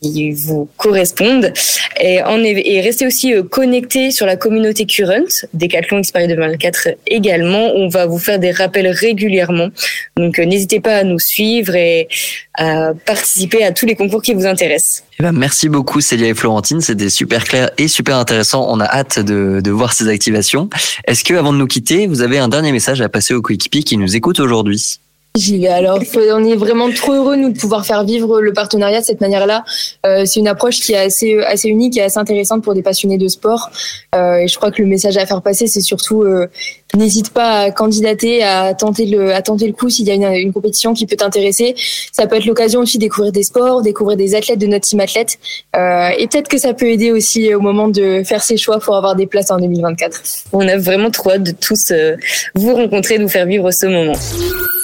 qui 0.00 0.30
vous 0.32 0.66
correspondent. 0.78 1.52
Et, 2.00 2.22
en, 2.22 2.42
et 2.42 2.80
restez 2.80 3.06
aussi 3.06 3.34
euh, 3.34 3.42
connectés 3.42 4.10
sur 4.10 4.26
la 4.26 4.36
communauté 4.36 4.86
Current, 4.86 5.46
Decathlon 5.52 5.98
X 5.98 6.10
Paris 6.10 6.28
2024 6.28 6.88
également. 7.06 7.72
On 7.74 7.88
va 7.88 8.06
vous 8.06 8.18
faire 8.18 8.38
des 8.38 8.50
rappels 8.50 8.88
régulièrement. 8.88 9.68
Donc 10.16 10.38
euh, 10.38 10.44
n'hésitez 10.44 10.80
pas 10.80 10.96
à 10.96 11.04
nous 11.04 11.18
suivre 11.18 11.74
et 11.74 12.08
à 12.54 12.92
participer 13.06 13.64
à 13.64 13.72
tous 13.74 13.84
les 13.84 13.94
concours 13.94 14.22
qui 14.22 14.32
vous 14.32 14.46
intéressent. 14.46 15.04
Eh 15.18 15.22
ben, 15.22 15.32
merci 15.32 15.68
beaucoup 15.68 16.00
Célia 16.00 16.28
et 16.28 16.34
Florentine, 16.34 16.80
c'était 16.80 17.10
super 17.10 17.44
clair 17.44 17.70
et 17.76 17.88
super 17.88 18.16
intéressant. 18.16 18.66
On 18.70 18.80
a 18.80 18.86
hâte 18.86 19.18
de, 19.18 19.60
de 19.62 19.70
voir 19.70 19.92
ces 19.92 20.08
activations. 20.08 20.70
Est-ce 21.06 21.24
que 21.24 21.34
avant 21.34 21.52
de 21.52 21.58
nous 21.58 21.66
quitter, 21.66 22.06
vous 22.06 22.22
avez 22.22 22.38
un 22.38 22.48
dernier 22.48 22.72
message 22.72 23.02
à 23.02 23.08
passer 23.10 23.34
aux 23.34 23.42
coéquipiers 23.42 23.82
qui 23.82 23.98
nous 23.98 24.16
écoutent 24.16 24.40
aujourd'hui? 24.40 25.00
J'y 25.36 25.58
vais. 25.58 25.66
Alors, 25.66 25.98
on 25.98 26.44
est 26.44 26.54
vraiment 26.54 26.88
trop 26.92 27.12
heureux 27.12 27.34
nous 27.34 27.50
de 27.50 27.58
pouvoir 27.58 27.84
faire 27.84 28.04
vivre 28.04 28.40
le 28.40 28.52
partenariat 28.52 29.00
de 29.00 29.04
cette 29.04 29.20
manière-là. 29.20 29.64
Euh, 30.06 30.24
c'est 30.26 30.38
une 30.38 30.46
approche 30.46 30.78
qui 30.78 30.92
est 30.92 30.96
assez 30.96 31.40
assez 31.40 31.68
unique 31.68 31.96
et 31.96 32.02
assez 32.02 32.18
intéressante 32.18 32.62
pour 32.62 32.72
des 32.72 32.82
passionnés 32.82 33.18
de 33.18 33.26
sport. 33.26 33.68
Euh, 34.14 34.36
et 34.36 34.46
je 34.46 34.56
crois 34.56 34.70
que 34.70 34.80
le 34.80 34.86
message 34.86 35.16
à 35.16 35.26
faire 35.26 35.42
passer, 35.42 35.66
c'est 35.66 35.80
surtout 35.80 36.22
euh, 36.22 36.46
n'hésite 36.94 37.30
pas 37.30 37.60
à 37.60 37.70
candidater, 37.70 38.42
à 38.42 38.74
tenter 38.74 39.06
le 39.06 39.34
à 39.34 39.42
tenter 39.42 39.66
le 39.66 39.72
coup 39.72 39.90
s'il 39.90 40.06
y 40.06 40.10
a 40.10 40.14
une, 40.14 40.24
une 40.24 40.52
compétition 40.52 40.94
qui 40.94 41.06
peut 41.06 41.16
t'intéresser. 41.16 41.74
Ça 42.12 42.26
peut 42.26 42.36
être 42.36 42.46
l'occasion 42.46 42.80
aussi 42.80 42.98
de 42.98 43.02
découvrir 43.02 43.32
des 43.32 43.42
sports, 43.42 43.82
découvrir 43.82 44.16
des 44.16 44.34
athlètes 44.34 44.58
de 44.58 44.66
notre 44.66 44.86
team 44.86 45.00
athlète. 45.00 45.38
Euh, 45.76 46.10
et 46.18 46.26
peut-être 46.26 46.48
que 46.48 46.58
ça 46.58 46.74
peut 46.74 46.86
aider 46.86 47.10
aussi 47.10 47.54
au 47.54 47.60
moment 47.60 47.88
de 47.88 48.22
faire 48.24 48.42
ses 48.42 48.56
choix 48.56 48.78
pour 48.78 48.96
avoir 48.96 49.16
des 49.16 49.26
places 49.26 49.50
en 49.50 49.58
2024. 49.58 50.20
On 50.52 50.66
a 50.66 50.76
vraiment 50.76 51.10
trop 51.10 51.32
hâte 51.32 51.42
de 51.42 51.52
tous 51.52 51.90
euh, 51.90 52.16
vous 52.54 52.74
rencontrer, 52.74 53.18
de 53.18 53.24
vous 53.24 53.28
faire 53.28 53.46
vivre 53.46 53.70
ce 53.70 53.86
moment. 53.86 54.18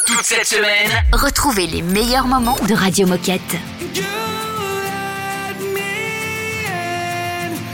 Toute 0.06 0.24
cette 0.24 0.46
semaine, 0.46 0.90
Retrouvez 1.12 1.66
les 1.66 1.82
meilleurs 1.82 2.26
moments 2.26 2.56
de 2.68 2.74
Radio 2.74 3.06
Moquette. 3.06 3.40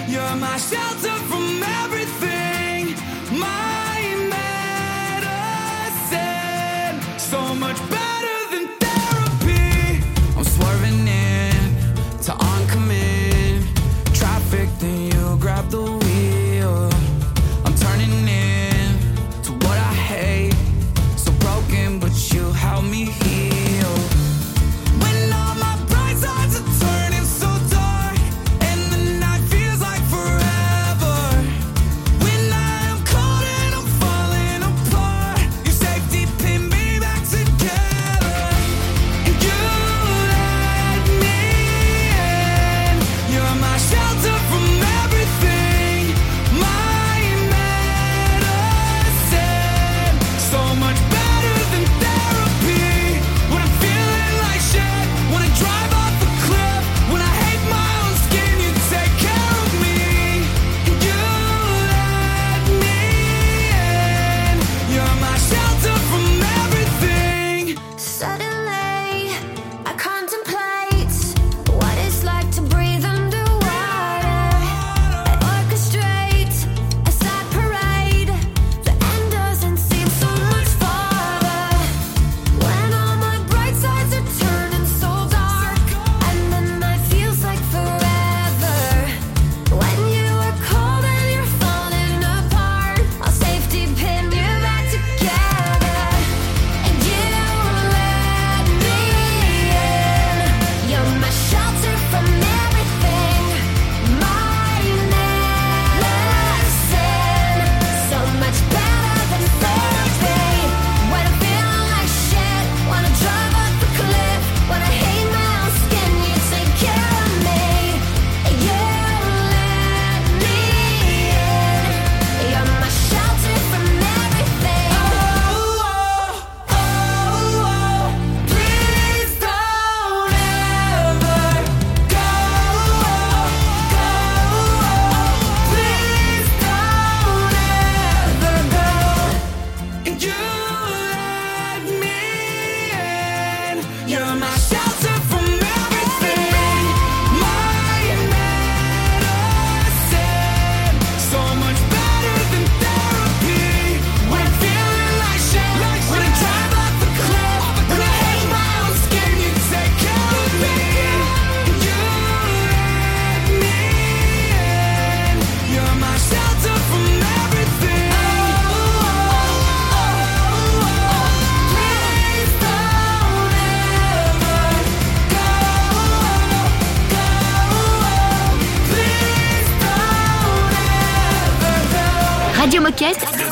You're 0.08 0.34
my 0.36 0.85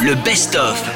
le 0.04 0.14
best-of. 0.16 0.93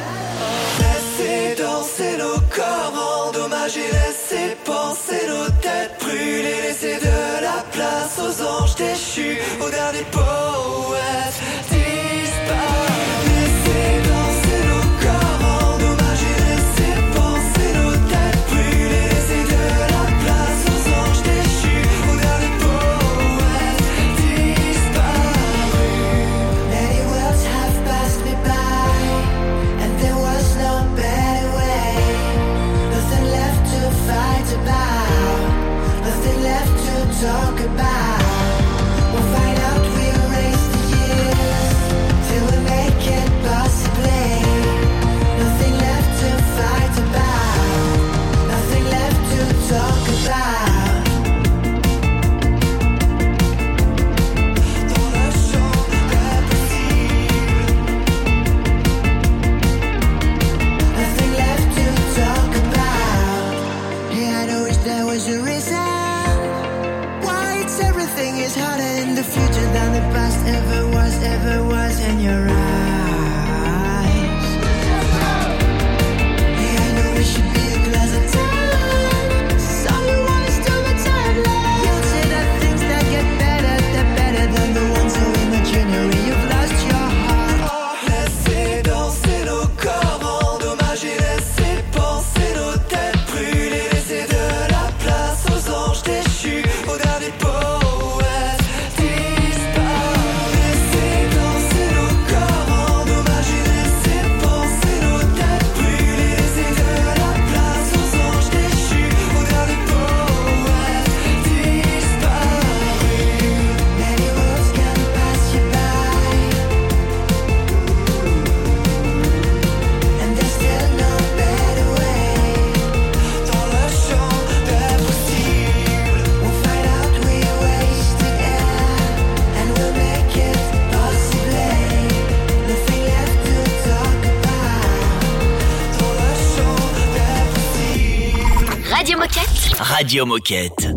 Radio 140.08 140.24
Moquette. 140.24 140.94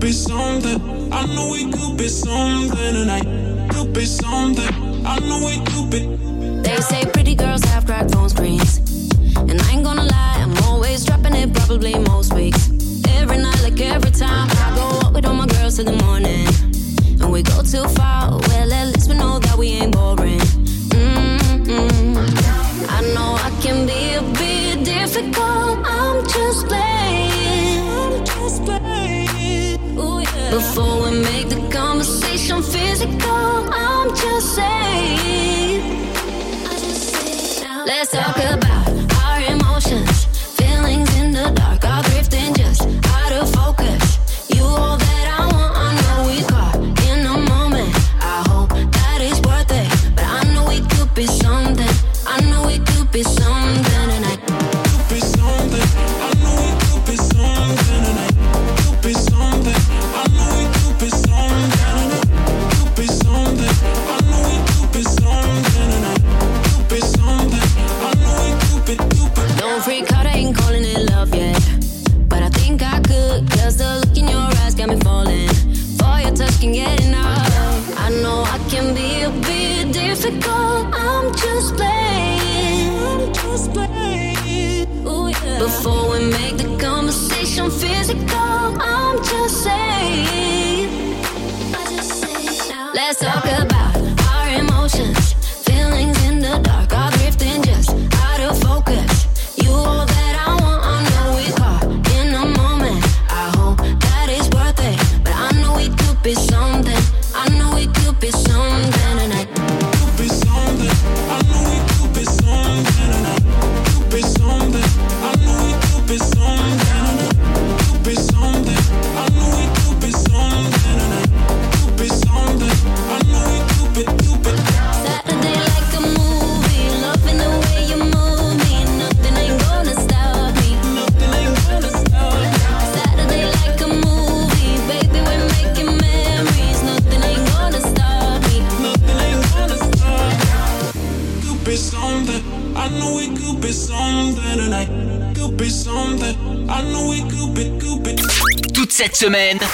Be 0.00 0.10
I 1.12 1.26
know 1.28 1.54
it 1.54 1.72
could 1.72 1.96
be 1.96 2.08
something 2.08 3.28
Let's 37.88 38.10
talk 38.10 38.36
about 38.36 38.87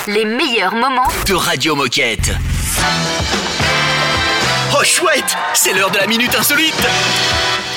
les 0.07 0.25
meilleurs 0.25 0.75
moments 0.75 1.07
de 1.27 1.35
Radio 1.35 1.75
Moquette. 1.75 2.31
Oh 4.79 4.85
chouette, 4.85 5.37
c'est 5.55 5.73
l'heure 5.73 5.90
de 5.90 5.99
la 5.99 6.07
minute 6.07 6.35
insolite. 6.35 6.75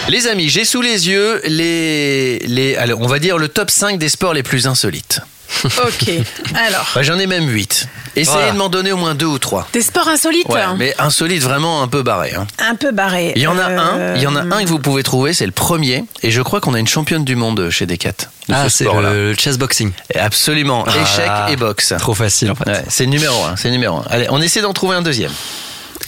Les 0.09 0.27
amis, 0.27 0.49
j'ai 0.49 0.65
sous 0.65 0.81
les 0.81 1.07
yeux 1.07 1.41
les 1.45 2.39
les 2.39 2.77
on 2.93 3.07
va 3.07 3.19
dire 3.19 3.37
le 3.37 3.47
top 3.47 3.69
5 3.69 3.97
des 3.97 4.09
sports 4.09 4.33
les 4.33 4.43
plus 4.43 4.67
insolites. 4.67 5.21
Ok. 5.63 6.09
Alors, 6.55 6.85
Bah, 6.95 7.03
J'en 7.03 7.17
ai 7.17 7.25
même 7.27 7.47
8. 7.49 7.87
Essayez 8.15 8.35
Voilà. 8.37 8.51
de 8.51 8.57
m'en 8.57 8.69
donner 8.69 8.91
au 8.91 8.97
moins 8.97 9.15
deux 9.15 9.25
ou 9.27 9.37
trois. 9.39 9.67
des 9.73 9.81
sports 9.81 10.07
insolites. 10.07 10.47
Ouais, 10.49 10.61
mais 10.77 10.93
insolites 10.99 11.43
vraiment 11.43 11.81
un 11.83 11.87
peu 11.87 12.01
barrés. 12.03 12.33
hein. 12.35 12.47
Un 12.59 12.75
peu 12.75 12.91
barrés. 12.91 13.33
Il 13.35 13.41
y 13.41 13.47
en 13.47 13.57
a 13.57 13.69
Euh, 13.69 14.13
un, 14.13 14.15
il 14.15 14.21
y 14.21 14.27
en 14.27 14.35
a 14.35 14.41
un 14.41 14.63
que 14.63 14.69
vous 14.69 14.79
pouvez 14.79 15.03
trouver, 15.03 15.33
c'est 15.33 15.45
le 15.45 15.51
premier, 15.51 16.03
et 16.23 16.31
je 16.31 16.41
crois 16.41 16.59
qu'on 16.61 16.73
a 16.73 16.79
une 16.79 16.87
championne 16.87 17.23
du 17.23 17.35
monde 17.35 17.69
chez 17.69 17.85
Decat. 17.85 18.11
de 18.49 18.53
Ah, 18.53 18.63
ce 18.65 18.69
c'est 18.69 18.83
sport-là. 18.85 19.11
le 19.13 19.35
chessboxing. 19.35 19.91
Absolument, 20.15 20.83
Ah. 20.87 20.91
échec 21.01 21.31
et 21.49 21.55
boxe. 21.57 21.93
Trop 21.99 22.13
facile 22.13 22.51
en 22.51 22.55
fait. 22.55 22.67
Ouais, 22.69 22.83
c'est 22.89 23.03
le 23.03 23.09
numéro 23.11 23.43
un, 23.45 23.55
c'est 23.55 23.67
le 23.67 23.73
numéro 23.73 23.97
un. 23.97 24.05
Allez, 24.09 24.27
on 24.29 24.41
essaie 24.41 24.61
d'en 24.61 24.73
trouver 24.73 24.95
un 24.95 25.01
deuxième. 25.01 25.31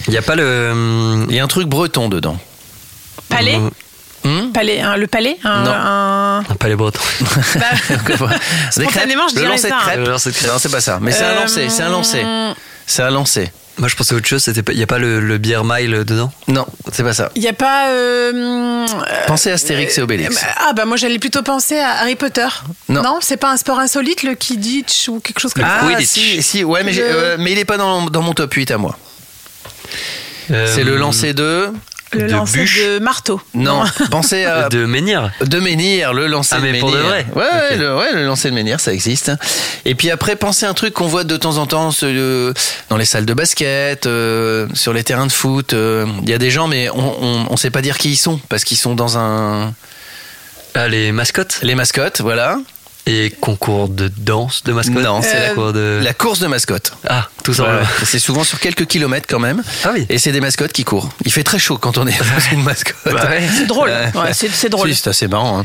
Il 0.07 0.11
n'y 0.11 0.17
a 0.17 0.21
pas 0.21 0.35
le. 0.35 1.25
Il 1.29 1.35
y 1.35 1.39
a 1.39 1.43
un 1.43 1.47
truc 1.47 1.67
breton 1.67 2.07
dedans. 2.09 2.37
Palais? 3.29 3.59
Hmm? 4.23 4.51
Palais, 4.51 4.81
un- 4.81 4.97
le 4.97 5.07
palais 5.07 5.37
un, 5.43 5.63
Non. 5.63 5.71
un- 5.71 6.39
Un 6.39 6.55
palais 6.59 6.75
breton. 6.75 6.99
bah, 7.55 7.61
Des 7.89 7.95
crêpes 8.15 8.29
Spontanément, 8.71 9.27
je 9.29 9.35
Le 9.35 9.41
dirais 9.41 9.51
lancer 9.53 9.67
de 9.69 9.73
ça. 9.73 9.79
crêpes 9.81 9.99
Le 9.99 10.09
lancer 10.09 10.29
de 10.31 10.35
crêpes. 10.35 10.51
Non, 10.51 10.57
c'est 10.59 10.71
pas 10.71 10.81
ça. 10.81 10.99
Mais 11.01 11.11
c'est 11.11 11.23
un 11.23 11.29
Euh, 11.29 11.41
lancer, 11.41 11.69
c'est 11.69 11.83
un 11.83 11.89
lancer. 11.89 12.25
C'est 12.85 13.01
un 13.03 13.09
lancer. 13.11 13.51
Moi, 13.77 13.87
je 13.87 13.95
pensais 13.95 14.13
à 14.13 14.17
autre 14.17 14.27
chose. 14.27 14.45
Il 14.67 14.75
n'y 14.75 14.83
a 14.83 14.87
pas 14.87 14.97
le, 14.97 15.21
le 15.21 15.37
beer 15.37 15.63
mile 15.63 16.03
dedans? 16.03 16.33
Non, 16.49 16.65
c'est 16.91 17.03
pas 17.03 17.13
ça. 17.13 17.29
Il 17.35 17.41
n'y 17.41 17.47
a 17.47 17.53
pas. 17.53 17.87
euh, 17.91 18.33
euh, 18.33 18.85
Pensez 19.27 19.51
à 19.51 19.53
Astérix 19.53 19.97
et 19.97 20.01
Obélix. 20.01 20.35
Ah 20.57 20.73
bah 20.73 20.83
moi 20.83 20.97
j'allais 20.97 21.17
plutôt 21.19 21.43
penser 21.43 21.79
à 21.79 22.01
Harry 22.01 22.17
Potter. 22.17 22.47
Non. 22.89 23.19
c'est 23.21 23.37
pas 23.37 23.51
un 23.51 23.55
sport 23.57 23.79
insolite 23.79 24.23
le 24.23 24.35
Quidditch 24.35 25.07
ou 25.07 25.21
quelque 25.21 25.39
chose 25.39 25.53
comme 25.53 25.63
Ah, 25.65 25.79
ça? 25.97 26.01
si, 26.03 26.43
si, 26.43 26.63
ouais, 26.65 26.83
mais, 26.83 26.91
Le- 26.91 27.03
euh, 27.05 27.37
mais 27.39 27.53
il 27.53 27.57
est 27.59 27.63
pas 27.63 27.77
dans, 27.77 28.01
dans 28.07 28.21
mon 28.21 28.33
top 28.33 28.51
8 28.53 28.69
à 28.71 28.77
moi. 28.77 28.97
C'est 30.49 30.83
le 30.83 30.97
lancer 30.97 31.33
de. 31.33 31.69
Le 32.11 32.23
de 32.27 32.31
lancer 32.31 32.59
bûche. 32.61 32.83
de 32.83 32.99
marteau. 32.99 33.39
Non, 33.53 33.83
pensez 34.11 34.43
à. 34.45 34.69
De 34.69 34.85
menhir. 34.85 35.31
De 35.41 35.59
menhir, 35.59 36.13
le 36.13 36.27
lancer 36.27 36.55
Ah, 36.55 36.59
de 36.59 36.63
mais 36.63 36.71
menhir. 36.71 36.81
pour 36.85 36.91
de 36.91 36.97
vrai 36.99 37.25
Ouais, 37.35 37.77
le, 37.77 37.95
ouais, 37.97 38.13
le 38.13 38.25
lancer 38.25 38.49
de 38.49 38.55
menhir, 38.55 38.79
ça 38.79 38.93
existe. 38.93 39.31
Et 39.85 39.93
puis 39.95 40.09
après, 40.09 40.35
pensez 40.35 40.65
à 40.65 40.69
un 40.69 40.73
truc 40.73 40.93
qu'on 40.93 41.07
voit 41.07 41.23
de 41.23 41.37
temps 41.37 41.57
en 41.57 41.65
temps 41.67 41.91
ce- 41.91 42.05
euh, 42.07 42.53
dans 42.89 42.97
les 42.97 43.05
salles 43.05 43.25
de 43.25 43.33
basket, 43.33 44.07
euh, 44.07 44.67
sur 44.73 44.93
les 44.93 45.03
terrains 45.03 45.27
de 45.27 45.31
foot. 45.31 45.73
euh, 45.73 46.05
Il 46.23 46.29
y 46.29 46.33
a 46.33 46.37
des 46.39 46.49
gens, 46.51 46.67
mais 46.67 46.89
on, 46.89 47.23
on, 47.23 47.47
on 47.49 47.57
sait 47.57 47.69
pas 47.71 47.81
dire 47.81 47.97
qui 47.97 48.09
ils 48.11 48.17
sont 48.17 48.39
parce 48.49 48.63
qu'ils 48.63 48.77
sont 48.77 48.95
dans 48.95 49.17
un. 49.17 49.73
Ah, 50.75 50.87
les 50.87 51.11
mascottes? 51.11 51.59
Les 51.63 51.75
mascottes, 51.75 52.21
voilà. 52.21 52.57
Et 53.05 53.31
concours 53.41 53.89
de 53.89 54.07
danse 54.17 54.63
de 54.63 54.71
mascottes. 54.71 55.03
Non, 55.03 55.21
c'est 55.23 55.39
la, 55.39 55.49
Concours 55.49 55.73
de. 55.73 55.99
la 56.03 56.13
course 56.13 56.39
de 56.39 56.47
mascottes. 56.47 56.93
Ah, 57.07 57.27
tout 57.43 57.53
ça. 57.55 57.63
Voilà. 57.63 57.81
C'est 58.05 58.19
souvent 58.19 58.43
sur 58.43 58.59
quelques 58.59 58.85
kilomètres 58.85 59.25
quand 59.27 59.39
même. 59.39 59.63
Ah 59.83 59.89
oui. 59.93 60.05
Et 60.09 60.19
c'est 60.19 60.31
des 60.31 60.41
mascottes 60.41 60.73
qui 60.73 60.83
courent. 60.83 61.09
Il 61.25 61.31
fait 61.31 61.43
très 61.43 61.57
chaud 61.57 61.77
quand 61.79 61.97
on 61.97 62.05
est 62.05 62.11
dans 62.19 62.39
une 62.51 62.61
mascotte. 62.63 62.95
Bah 63.05 63.25
ouais. 63.29 63.41
C'est 63.57 63.65
drôle. 63.65 63.89
Ouais. 63.89 64.11
Ouais, 64.21 64.33
c'est 64.33 64.69
drôle. 64.69 64.89
Si, 64.93 64.95
c'est 65.01 65.09
assez 65.09 65.27
marrant. 65.27 65.59
hein. 65.59 65.63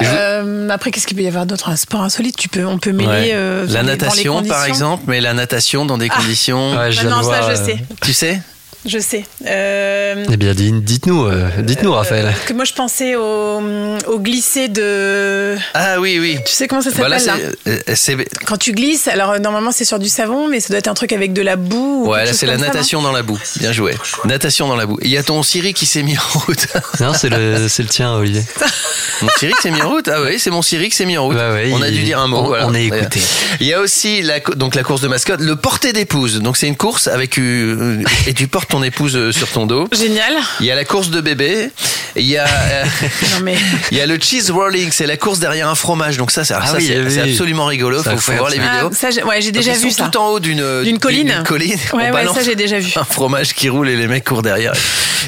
Je- 0.00 0.06
Euh, 0.08 0.68
après, 0.70 0.90
qu'est-ce 0.90 1.06
qu'il 1.06 1.16
peut 1.16 1.22
y 1.22 1.28
avoir 1.28 1.44
d'autre? 1.44 1.68
Un 1.68 1.76
sport 1.76 2.00
insolite, 2.02 2.36
tu 2.36 2.48
peux, 2.48 2.64
on 2.64 2.78
peut 2.78 2.92
mêler. 2.92 3.08
Ouais. 3.08 3.30
euh, 3.34 3.66
la 3.68 3.82
natation, 3.82 4.34
par 4.34 4.42
conditions. 4.42 4.64
exemple, 4.66 5.02
mais 5.06 5.20
la 5.20 5.34
natation 5.34 5.84
dans 5.84 5.98
des 5.98 6.08
Ah. 6.10 6.16
conditions. 6.16 6.78
Ah 6.78 6.88
non, 7.04 7.22
ça, 7.22 7.42
je 7.42 7.60
euh, 7.60 7.66
sais. 7.66 7.78
Tu 8.02 8.12
sais? 8.14 8.40
Je 8.86 8.98
sais. 9.00 9.24
Euh, 9.46 10.24
Eh 10.32 10.36
bien, 10.36 10.54
dites- 10.54 10.84
dites-nous, 10.84 11.24
euh, 11.26 11.48
dites-nous, 11.58 11.92
Raphaël. 11.92 12.32
que 12.46 12.52
moi, 12.52 12.64
je 12.64 12.72
pensais 12.72 13.16
au, 13.16 13.60
au 14.06 14.18
glisser 14.20 14.68
de. 14.68 15.56
Ah 15.74 15.98
oui, 16.00 16.18
oui. 16.20 16.38
Tu 16.46 16.52
sais 16.52 16.68
comment 16.68 16.82
ça 16.82 16.90
s'appelle 16.90 17.06
Voilà, 17.18 17.36
euh, 17.66 18.24
Quand 18.46 18.56
tu 18.58 18.72
glisses, 18.72 19.08
alors 19.08 19.32
euh, 19.32 19.38
normalement 19.38 19.72
c'est 19.72 19.84
sur 19.84 19.98
du 19.98 20.08
savon, 20.08 20.48
mais 20.48 20.60
ça 20.60 20.68
doit 20.68 20.78
être 20.78 20.88
un 20.88 20.94
truc 20.94 21.12
avec 21.12 21.32
de 21.32 21.42
la 21.42 21.56
boue. 21.56 22.04
ou 22.06 22.10
Ouais, 22.12 22.24
là 22.26 22.32
c'est 22.32 22.46
la 22.46 22.58
ça, 22.58 22.66
natation 22.66 23.02
dans 23.02 23.12
la 23.12 23.22
boue. 23.22 23.38
Bien 23.58 23.72
joué. 23.72 23.94
Natation 24.24 24.68
dans 24.68 24.76
la 24.76 24.86
boue. 24.86 24.98
Il 25.02 25.10
y 25.10 25.16
a 25.16 25.22
ton 25.24 25.42
Siri 25.42 25.74
qui 25.74 25.86
s'est 25.86 26.02
mis 26.02 26.16
en 26.16 26.38
route. 26.38 26.66
Non, 27.00 27.12
c'est 27.12 27.28
le, 27.28 27.68
c'est 27.68 27.82
le 27.82 27.88
tien, 27.88 28.12
Olivier. 28.14 28.42
Mon 29.22 29.28
Siri 29.38 29.52
qui 29.54 29.62
s'est 29.62 29.70
mis 29.70 29.82
en 29.82 29.88
route? 29.90 30.08
Ah 30.08 30.22
oui, 30.22 30.38
c'est 30.38 30.50
mon 30.50 30.60
Siri 30.62 30.88
qui 30.90 30.96
s'est 30.96 31.06
mis 31.06 31.16
en 31.16 31.24
route. 31.24 31.36
Ouais, 31.36 31.70
on 31.72 31.80
a 31.82 31.88
il- 31.88 31.94
dû 31.96 32.02
dire 32.04 32.18
un 32.20 32.26
mot. 32.28 32.38
on- 32.38 32.46
voilà. 32.46 32.66
on 32.66 32.74
est 32.74 32.84
écouté. 32.84 33.20
Il 33.60 33.66
y 33.66 33.72
a 33.72 33.80
aussi 33.80 34.20
la, 34.22 34.40
donc 34.40 34.74
la 34.74 34.82
course 34.82 35.00
de 35.00 35.08
mascotte, 35.08 35.40
le 35.40 35.56
porter 35.56 35.92
d'épouse. 35.94 36.40
Donc 36.40 36.56
c'est 36.58 36.66
une 36.68 36.76
course 36.76 37.06
avec 37.08 37.38
euh, 37.38 38.02
et 38.26 38.34
tu 38.34 38.46
portes 38.46 38.68
ton 38.70 38.75
épouse 38.82 39.16
euh, 39.16 39.32
sur 39.32 39.48
ton 39.48 39.66
dos. 39.66 39.88
Génial. 39.92 40.34
Il 40.60 40.66
y 40.66 40.70
a 40.70 40.74
la 40.74 40.84
course 40.84 41.10
de 41.10 41.20
bébé. 41.20 41.70
Il 42.16 42.24
y 42.26 42.36
a 42.38 42.46
euh, 42.46 42.84
Non 43.34 43.40
mais. 43.42 43.56
il 43.90 43.98
y 43.98 44.00
a 44.00 44.06
le 44.06 44.18
cheese 44.20 44.50
rolling, 44.50 44.90
c'est 44.90 45.06
la 45.06 45.16
course 45.16 45.38
derrière 45.38 45.68
un 45.68 45.74
fromage. 45.74 46.16
Donc 46.16 46.30
ça, 46.30 46.44
c'est 46.44 46.54
Ah 46.54 46.66
ça, 46.66 46.76
oui, 46.76 46.86
c'est 46.86 46.98
oui, 47.00 47.10
c'est 47.10 47.22
oui. 47.22 47.30
absolument 47.32 47.66
rigolo. 47.66 48.02
C'est 48.02 48.10
Faut, 48.10 48.16
faut 48.18 48.32
voir 48.32 48.50
les 48.50 48.58
vidéos. 48.58 48.90
Ah, 48.92 48.94
ça, 48.94 49.10
j'ai- 49.10 49.22
ouais, 49.22 49.40
j'ai 49.42 49.52
Donc, 49.52 49.62
déjà 49.62 49.72
ils 49.76 49.82
vu 49.82 49.90
sont 49.90 50.04
ça. 50.04 50.10
tout 50.10 50.18
en 50.18 50.28
haut 50.28 50.40
d'une 50.40 50.82
D'une 50.82 50.98
colline. 50.98 51.42
colline. 51.46 51.78
Ouais, 51.92 52.10
ouais, 52.10 52.26
ça 52.26 52.42
j'ai 52.42 52.54
déjà 52.56 52.78
vu. 52.78 52.92
un 52.96 53.04
fromage 53.04 53.54
qui 53.54 53.68
roule 53.68 53.88
et 53.88 53.96
les 53.96 54.06
mecs 54.06 54.24
courent 54.24 54.42
derrière 54.42 54.72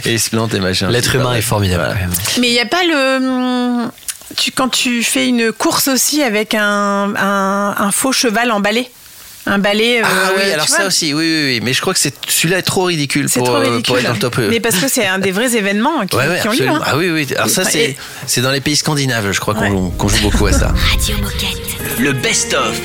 et 0.05 0.13
ils 0.15 0.21
se 0.21 0.31
plantent 0.31 0.55
et 0.55 0.61
machin. 0.61 0.89
L'être 0.91 1.15
humain 1.15 1.35
est 1.35 1.43
formidable. 1.43 1.83
Voilà. 1.85 1.97
Mais 2.41 2.49
il 2.49 2.53
n'y 2.53 2.61
a 2.61 2.67
pas 2.67 2.83
le. 2.85 3.17
hum, 3.17 3.91
Tu, 4.37 4.53
quand 4.53 4.69
tu 4.69 5.03
fais 5.03 5.27
une 5.27 5.53
course 5.53 5.89
aussi 5.89 6.23
avec 6.23 6.55
un, 6.55 7.15
un, 7.17 7.75
un 7.79 7.91
faux 7.93 8.13
cheval 8.13 8.51
emballé? 8.53 8.89
Un 9.51 9.59
balai. 9.59 10.01
euh, 10.01 10.05
Ah 10.05 10.31
oui, 10.37 10.43
tu 10.47 10.53
alors 10.53 10.69
ça 10.69 10.87
aussi, 10.87 11.15
oui, 11.15 11.25
oui, 11.25 11.45
oui. 11.55 11.61
Mais 11.63 11.73
je 11.73 11.81
crois 11.81 11.95
que 11.95 11.99
c'est 12.01 12.15
celui-là 12.29 12.59
est 12.59 12.63
trop 12.63 12.85
ridicule 12.85 13.29
pour, 13.31 13.45
trop 13.45 13.57
euh, 13.57 13.61
ridicule. 13.61 13.83
pour 13.85 13.99
être 13.99 14.07
dans 14.07 14.13
le 14.13 14.19
top. 14.19 14.39
euh. 14.39 14.49
Mais 14.51 14.61
parce 14.61 14.77
que 14.77 14.89
c'est 14.89 15.07
un 15.07 15.19
des 15.19 15.31
vrais 15.33 15.57
événements 15.57 16.07
qui, 16.07 16.17
Ouais, 16.17 16.29
ouais, 16.29 16.39
qui 16.41 16.49
ont 16.49 16.53
lieu. 16.53 16.69
hein. 16.69 16.81
Ah 16.85 16.97
oui, 16.97 17.11
oui. 17.11 17.27
Alors 17.35 17.49
ça, 17.49 17.65
c'est 17.65 17.97
Et- 18.37 18.41
dans 18.41 18.51
les 18.53 18.61
pays 18.61 18.77
scandinaves, 18.77 19.33
je 19.33 19.41
crois 19.41 19.55
Ouais. 19.59 19.71
qu'on 19.97 20.09
joue 20.09 20.21
beaucoup 20.23 20.47
à 20.47 20.53
ça. 20.53 20.75
Radio 20.93 21.17
Moquette. 21.19 21.99
Le 21.99 22.13
best-of. 22.13 22.81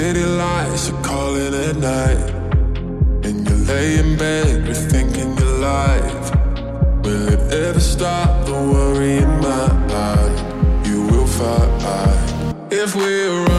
City 0.00 0.24
lights 0.24 0.88
are 0.90 1.02
calling 1.02 1.54
at 1.66 1.76
night 1.76 2.24
And 3.26 3.38
you 3.46 3.56
lay 3.70 3.98
in 3.98 4.16
bed 4.16 4.46
rethinking 4.68 5.32
your 5.40 5.56
life 5.72 6.26
Will 7.04 7.28
it 7.34 7.42
ever 7.52 7.80
stop 7.80 8.46
the 8.46 8.58
worry 8.72 9.18
in 9.24 9.32
my 9.48 9.66
mind? 9.94 10.36
You 10.86 11.00
will 11.10 11.26
fight 11.26 12.72
If 12.72 12.96
we're 12.96 13.49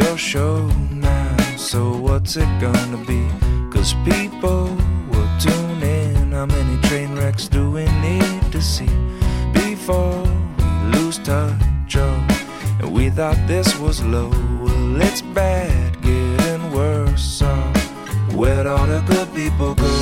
show 0.00 0.66
now. 0.90 1.36
So 1.58 1.94
what's 1.96 2.36
it 2.36 2.48
gonna 2.60 2.96
be? 3.04 3.28
Cause 3.70 3.92
people 4.04 4.64
will 5.10 5.28
tune 5.38 5.82
in. 5.82 6.32
How 6.32 6.46
many 6.46 6.80
train 6.88 7.14
wrecks 7.14 7.46
do 7.46 7.70
we 7.70 7.84
need 8.00 8.40
to 8.52 8.62
see 8.62 8.88
before 9.52 10.22
we 10.58 10.98
lose 10.98 11.18
touch? 11.18 11.96
Oh, 11.96 12.26
and 12.80 12.90
we 12.90 13.10
thought 13.10 13.36
this 13.46 13.78
was 13.78 14.02
low. 14.02 14.30
Well, 14.62 15.02
it's 15.02 15.20
bad, 15.20 16.00
getting 16.00 16.72
worse. 16.72 17.22
So 17.22 17.52
where'd 18.34 18.66
all 18.66 18.86
the 18.86 19.02
good 19.06 19.28
people 19.34 19.74
go? 19.74 19.92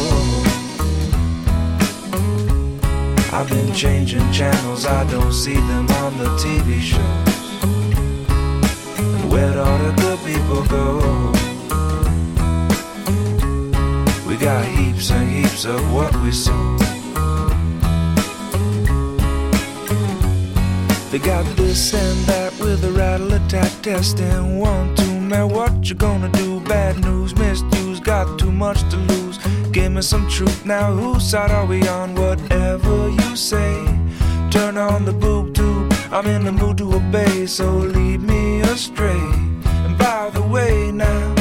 I've 3.32 3.48
been 3.48 3.72
changing 3.74 4.30
channels, 4.30 4.86
I 4.86 5.02
don't 5.10 5.32
see 5.32 5.54
them 5.54 5.88
on 6.02 6.16
the 6.18 6.28
TV 6.38 6.80
shows. 6.80 7.29
Where'd 9.30 9.56
all 9.56 9.78
the 9.78 9.92
good 10.02 10.18
people 10.26 10.62
go? 10.66 11.30
We 14.26 14.36
got 14.36 14.64
heaps 14.64 15.10
and 15.12 15.30
heaps 15.30 15.64
of 15.64 15.80
what 15.94 16.12
we 16.16 16.32
sow. 16.32 16.76
They 21.12 21.18
got 21.18 21.44
this 21.56 21.94
and 21.94 22.18
that 22.26 22.52
with 22.58 22.84
a 22.84 22.90
rattle 22.90 23.32
attack 23.32 23.70
test 23.82 24.18
and 24.20 24.60
One, 24.60 24.96
two, 24.96 25.20
man, 25.20 25.48
what 25.48 25.88
you 25.88 25.94
gonna 25.94 26.28
do? 26.30 26.60
Bad 26.60 26.98
news, 26.98 27.34
misuse, 27.36 28.00
got 28.00 28.36
too 28.36 28.50
much 28.50 28.80
to 28.90 28.96
lose. 28.96 29.38
Give 29.70 29.92
me 29.92 30.02
some 30.02 30.28
truth 30.28 30.66
now. 30.66 30.92
Whose 30.92 31.30
side 31.30 31.52
are 31.52 31.66
we 31.66 31.86
on? 31.86 32.16
Whatever 32.16 33.08
you 33.08 33.36
say. 33.36 33.84
Turn 34.50 34.76
on 34.76 35.04
the 35.04 35.12
boob 35.12 35.54
tube. 35.54 35.89
I'm 36.12 36.26
in 36.26 36.44
the 36.44 36.50
mood 36.50 36.78
to 36.78 36.92
obey, 36.92 37.46
so 37.46 37.70
lead 37.70 38.20
me 38.20 38.62
astray. 38.62 39.22
And 39.84 39.96
by 39.96 40.28
the 40.30 40.42
way, 40.42 40.90
now, 40.90 41.34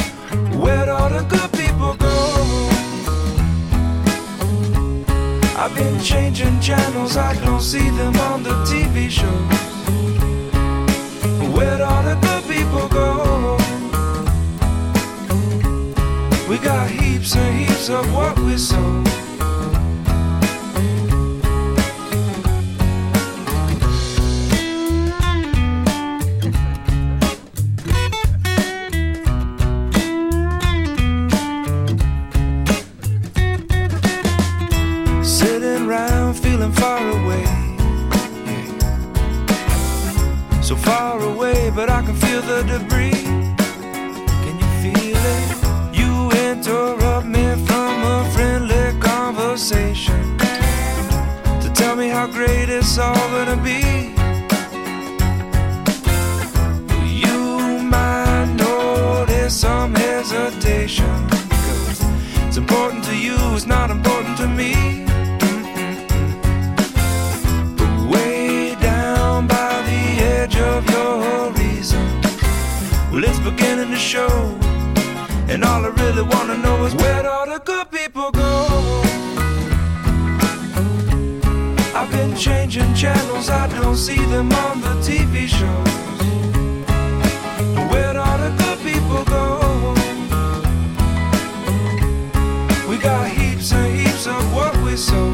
where'd 0.62 0.88
all 0.88 1.08
the 1.08 1.24
good 1.24 1.52
people 1.52 1.96
go? 1.96 2.68
I've 5.58 5.74
been 5.74 6.00
changing 6.00 6.60
channels, 6.60 7.16
I 7.16 7.34
don't 7.44 7.60
see 7.60 7.90
them 7.90 8.14
on 8.30 8.44
the 8.44 8.54
TV 8.70 9.10
shows. 9.10 9.60
Where'd 11.52 11.80
all 11.80 12.04
the 12.04 12.14
good 12.14 12.44
people 12.44 12.86
go? 12.88 13.56
We 16.48 16.58
got 16.58 16.88
heaps 16.88 17.34
and 17.34 17.58
heaps 17.58 17.88
of 17.88 18.14
what 18.14 18.38
we 18.38 18.56
sow. 18.56 19.09
How 52.20 52.26
great 52.26 52.68
it's 52.68 52.98
all 52.98 53.28
gonna 53.30 53.56
be. 53.64 53.80
You 57.24 57.38
might 57.94 58.48
notice 58.58 59.54
some 59.60 59.94
hesitation. 59.94 61.16
'cause 61.30 62.00
it's 62.46 62.58
important 62.58 63.04
to 63.04 63.14
you, 63.26 63.38
it's 63.56 63.66
not 63.66 63.88
important 63.90 64.36
to 64.42 64.46
me. 64.60 64.72
But 67.78 67.92
way 68.12 68.76
down 68.92 69.46
by 69.46 69.72
the 69.90 70.02
edge 70.36 70.56
of 70.72 70.80
your 70.94 71.14
horizon, 71.28 72.06
well, 73.10 73.24
it's 73.28 73.40
beginning 73.50 73.90
to 73.96 74.00
show. 74.14 74.34
And 75.50 75.64
all 75.64 75.82
I 75.88 75.92
really 76.02 76.24
wanna 76.32 76.56
know 76.64 76.76
is 76.84 76.94
where'd 77.00 77.26
all 77.34 77.46
the 77.54 77.60
good 77.70 77.89
changing 82.70 82.94
channels, 82.94 83.50
I 83.50 83.66
don't 83.80 83.96
see 83.96 84.24
them 84.26 84.52
on 84.52 84.80
the 84.80 84.94
TV 85.02 85.48
shows. 85.48 85.90
Where'd 87.90 88.16
all 88.16 88.38
the 88.38 88.50
good 88.58 88.78
people 88.78 89.24
go? 89.24 89.94
We 92.88 92.96
got 92.98 93.28
heaps 93.28 93.72
and 93.72 93.98
heaps 93.98 94.26
of 94.28 94.54
what 94.54 94.76
we 94.84 94.96
sow. 94.96 95.30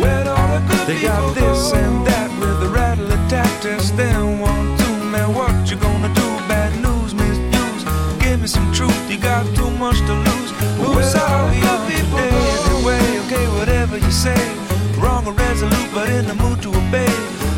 Where'd 0.00 0.28
all 0.28 0.48
the 0.54 0.64
good 0.68 0.86
they 0.86 1.02
got 1.02 1.34
this 1.34 1.72
and 1.72 2.06
that 2.06 2.30
with 2.38 2.60
the 2.60 2.68
rattle 2.68 3.10
attack 3.10 3.60
test. 3.60 3.96
Then 3.96 4.38
one, 4.38 4.78
two, 4.78 5.04
man, 5.04 5.34
what 5.34 5.68
you 5.68 5.76
gonna 5.76 6.14
do? 6.14 6.28
Bad 6.46 6.72
news, 6.80 7.12
misuse. 7.12 7.84
Give 8.20 8.40
me 8.40 8.46
some 8.46 8.72
truth, 8.72 9.10
you 9.10 9.18
got 9.18 9.44
too 9.56 9.70
much 9.70 9.98
to 10.06 10.14
lose. 10.14 10.29
Whatever 14.10 14.34
you 14.40 14.92
say. 14.92 15.00
Wrong 15.00 15.26
or 15.26 15.32
resolute, 15.32 15.90
but 15.94 16.08
in 16.10 16.26
the 16.26 16.34
mood 16.34 16.62
to 16.62 16.68
obey. 16.68 17.08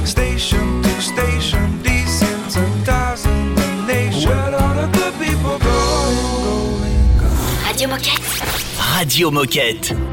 Station 0.04 0.82
to 0.82 1.00
station, 1.00 1.82
desensitizing 1.82 3.56
the 3.56 3.86
nation. 3.86 4.30
Where'd 4.30 4.54
all 4.54 4.74
the 4.74 4.88
good 4.92 5.14
people 5.14 5.58
go? 5.58 5.72
Radio 7.66 7.88
Moquette. 7.88 8.98
Radio 8.98 9.30
Moquette. 9.30 10.11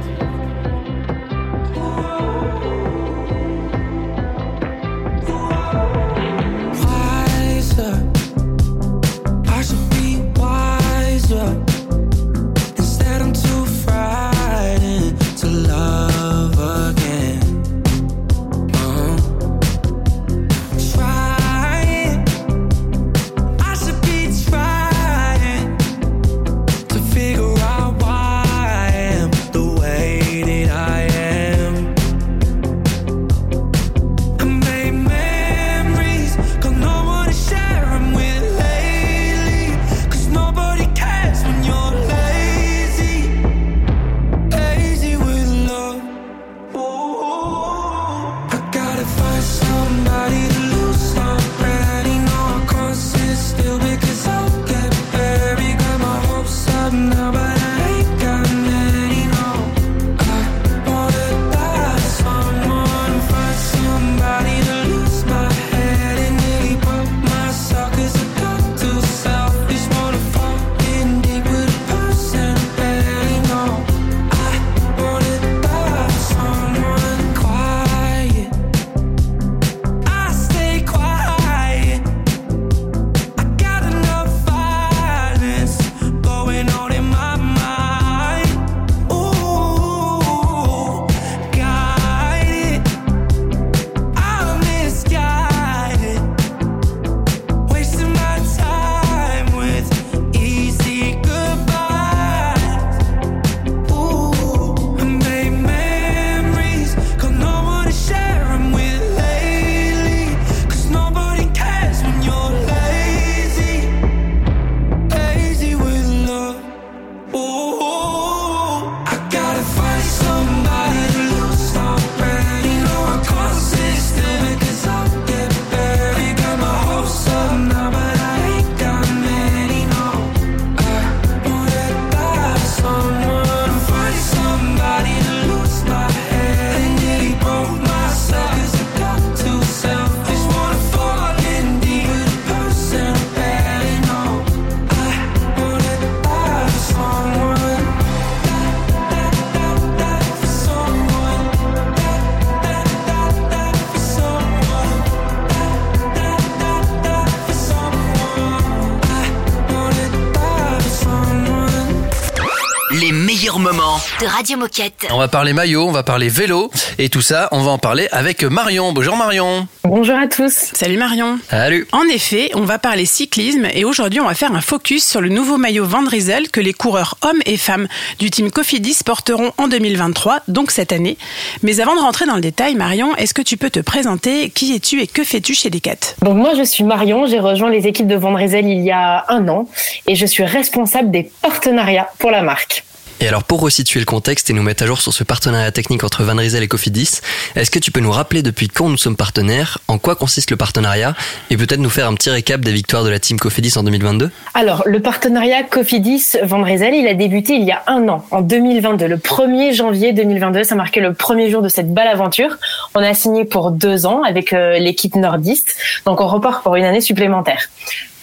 De 163.70 164.26
Radio 164.26 164.58
Moquette. 164.58 165.06
On 165.12 165.20
va 165.20 165.28
parler 165.28 165.54
maillot, 165.54 165.88
on 165.88 165.92
va 165.92 166.02
parler 166.02 166.28
vélo 166.28 166.72
et 166.98 167.10
tout 167.10 167.22
ça, 167.22 167.50
on 167.52 167.62
va 167.62 167.70
en 167.70 167.78
parler 167.78 168.08
avec 168.12 168.44
Marion. 168.44 168.94
Bonjour 168.94 169.16
Marion. 169.16 169.68
Bonjour 169.84 170.16
à 170.16 170.26
tous. 170.26 170.72
Salut 170.74 170.98
Marion. 170.98 171.38
Salut. 171.52 171.88
En 171.92 172.02
effet, 172.06 172.50
on 172.56 172.62
va 172.62 172.80
parler 172.80 173.06
cyclisme 173.06 173.68
et 173.72 173.86
aujourd'hui 173.86 174.22
on 174.22 174.26
va 174.26 174.34
faire 174.34 174.56
un 174.56 174.62
focus 174.62 175.06
sur 175.06 175.22
le 175.22 175.30
nouveau 175.30 175.58
maillot 175.58 175.86
Van 175.86 176.04
Rysel 176.04 176.50
que 176.50 176.60
les 176.60 176.74
coureurs 176.74 177.20
hommes 177.22 177.42
et 177.46 177.58
femmes 177.58 177.88
du 178.18 178.32
team 178.32 178.50
Cofidis 178.50 179.04
porteront 179.06 179.52
en 179.60 179.68
2023, 179.68 180.40
donc 180.48 180.72
cette 180.72 180.92
année. 180.92 181.20
Mais 181.62 181.80
avant 181.80 181.96
de 181.96 182.02
rentrer 182.02 182.26
dans 182.26 182.36
le 182.36 182.42
détail, 182.42 182.74
Marion, 182.74 183.16
est-ce 183.18 183.36
que 183.36 183.44
tu 183.44 183.56
peux 183.56 183.70
te 183.70 183.82
présenter? 183.82 184.50
Qui 184.50 184.74
es-tu 184.74 185.00
et 185.00 185.06
que 185.06 185.24
fais-tu 185.24 185.54
chez 185.54 185.70
Decat? 185.70 186.16
Donc 186.24 186.38
moi 186.38 186.54
je 186.58 186.64
suis 186.64 186.84
Marion, 186.84 187.28
j'ai 187.28 187.40
rejoint 187.40 187.70
les 187.70 187.86
équipes 187.86 188.08
de 188.08 188.16
Van 188.16 188.34
Rysel 188.34 188.66
il 188.66 188.82
y 188.82 188.92
a 188.92 189.26
un 189.30 189.48
an 189.48 189.70
et 190.08 190.16
je 190.16 190.26
suis 190.26 190.44
responsable 190.44 191.12
des 191.12 191.30
partenariats 191.44 192.10
pour 192.18 192.32
la 192.32 192.42
marque. 192.42 192.84
Et 193.22 193.28
alors 193.28 193.44
pour 193.44 193.60
resituer 193.60 194.00
le 194.00 194.06
contexte 194.06 194.50
et 194.50 194.54
nous 194.54 194.64
mettre 194.64 194.84
à 194.84 194.86
jour 194.86 195.02
sur 195.02 195.12
ce 195.12 195.26
partenariat 195.26 195.72
technique 195.74 196.06
entre 196.06 196.24
Van 196.24 196.38
Rysel 196.38 196.64
et 196.64 196.70
Cofidis, 196.70 197.20
est-ce 197.58 197.70
que 197.70 197.80
tu 197.80 197.92
peux 197.92 198.00
nous 198.00 198.12
rappeler 198.12 198.44
depuis 198.44 198.70
quand 198.70 198.88
nous 198.88 198.98
sommes 198.98 199.18
partenaires, 199.18 199.80
en 199.90 199.98
quoi 199.98 200.16
consiste 200.16 200.52
le 200.52 200.58
partenariat 200.58 201.16
et 201.50 201.58
peut-être 201.58 201.82
nous 201.82 201.90
faire 201.90 202.08
un 202.08 202.14
petit 202.14 202.30
récap 202.30 202.62
des 202.62 202.72
victoires 202.72 203.04
de 203.04 203.10
la 203.10 203.20
team 203.20 203.38
Cofidis 203.38 203.78
en 203.78 203.84
2022 203.84 204.32
Alors 204.54 204.84
le 204.86 205.02
partenariat 205.02 205.64
Cofidis 205.64 206.38
Van 206.44 206.64
Rysel, 206.64 206.94
il 206.94 207.08
a 207.08 207.14
débuté 207.14 207.56
il 207.56 207.66
y 207.66 207.72
a 207.72 207.84
un 207.88 208.08
an, 208.08 208.26
en 208.32 208.42
2022, 208.42 209.08
le 209.08 209.18
1er 209.18 209.74
janvier 209.74 210.14
2022, 210.14 210.64
ça 210.64 210.76
marquait 210.76 211.02
le 211.02 211.14
premier 211.14 211.50
jour 211.50 211.62
de 211.62 211.68
cette 211.68 211.94
belle 211.94 212.08
aventure. 212.08 212.58
On 212.96 213.04
a 213.04 213.14
signé 213.14 213.44
pour 213.44 213.72
deux 213.72 214.06
ans 214.06 214.24
avec 214.24 214.54
euh, 214.54 214.80
l'équipe 214.80 215.16
nordiste, 215.16 215.76
donc 216.06 216.22
on 216.22 216.28
repart 216.28 216.64
pour 216.64 216.78
une 216.78 216.86
année 216.86 217.02
supplémentaire. 217.02 217.68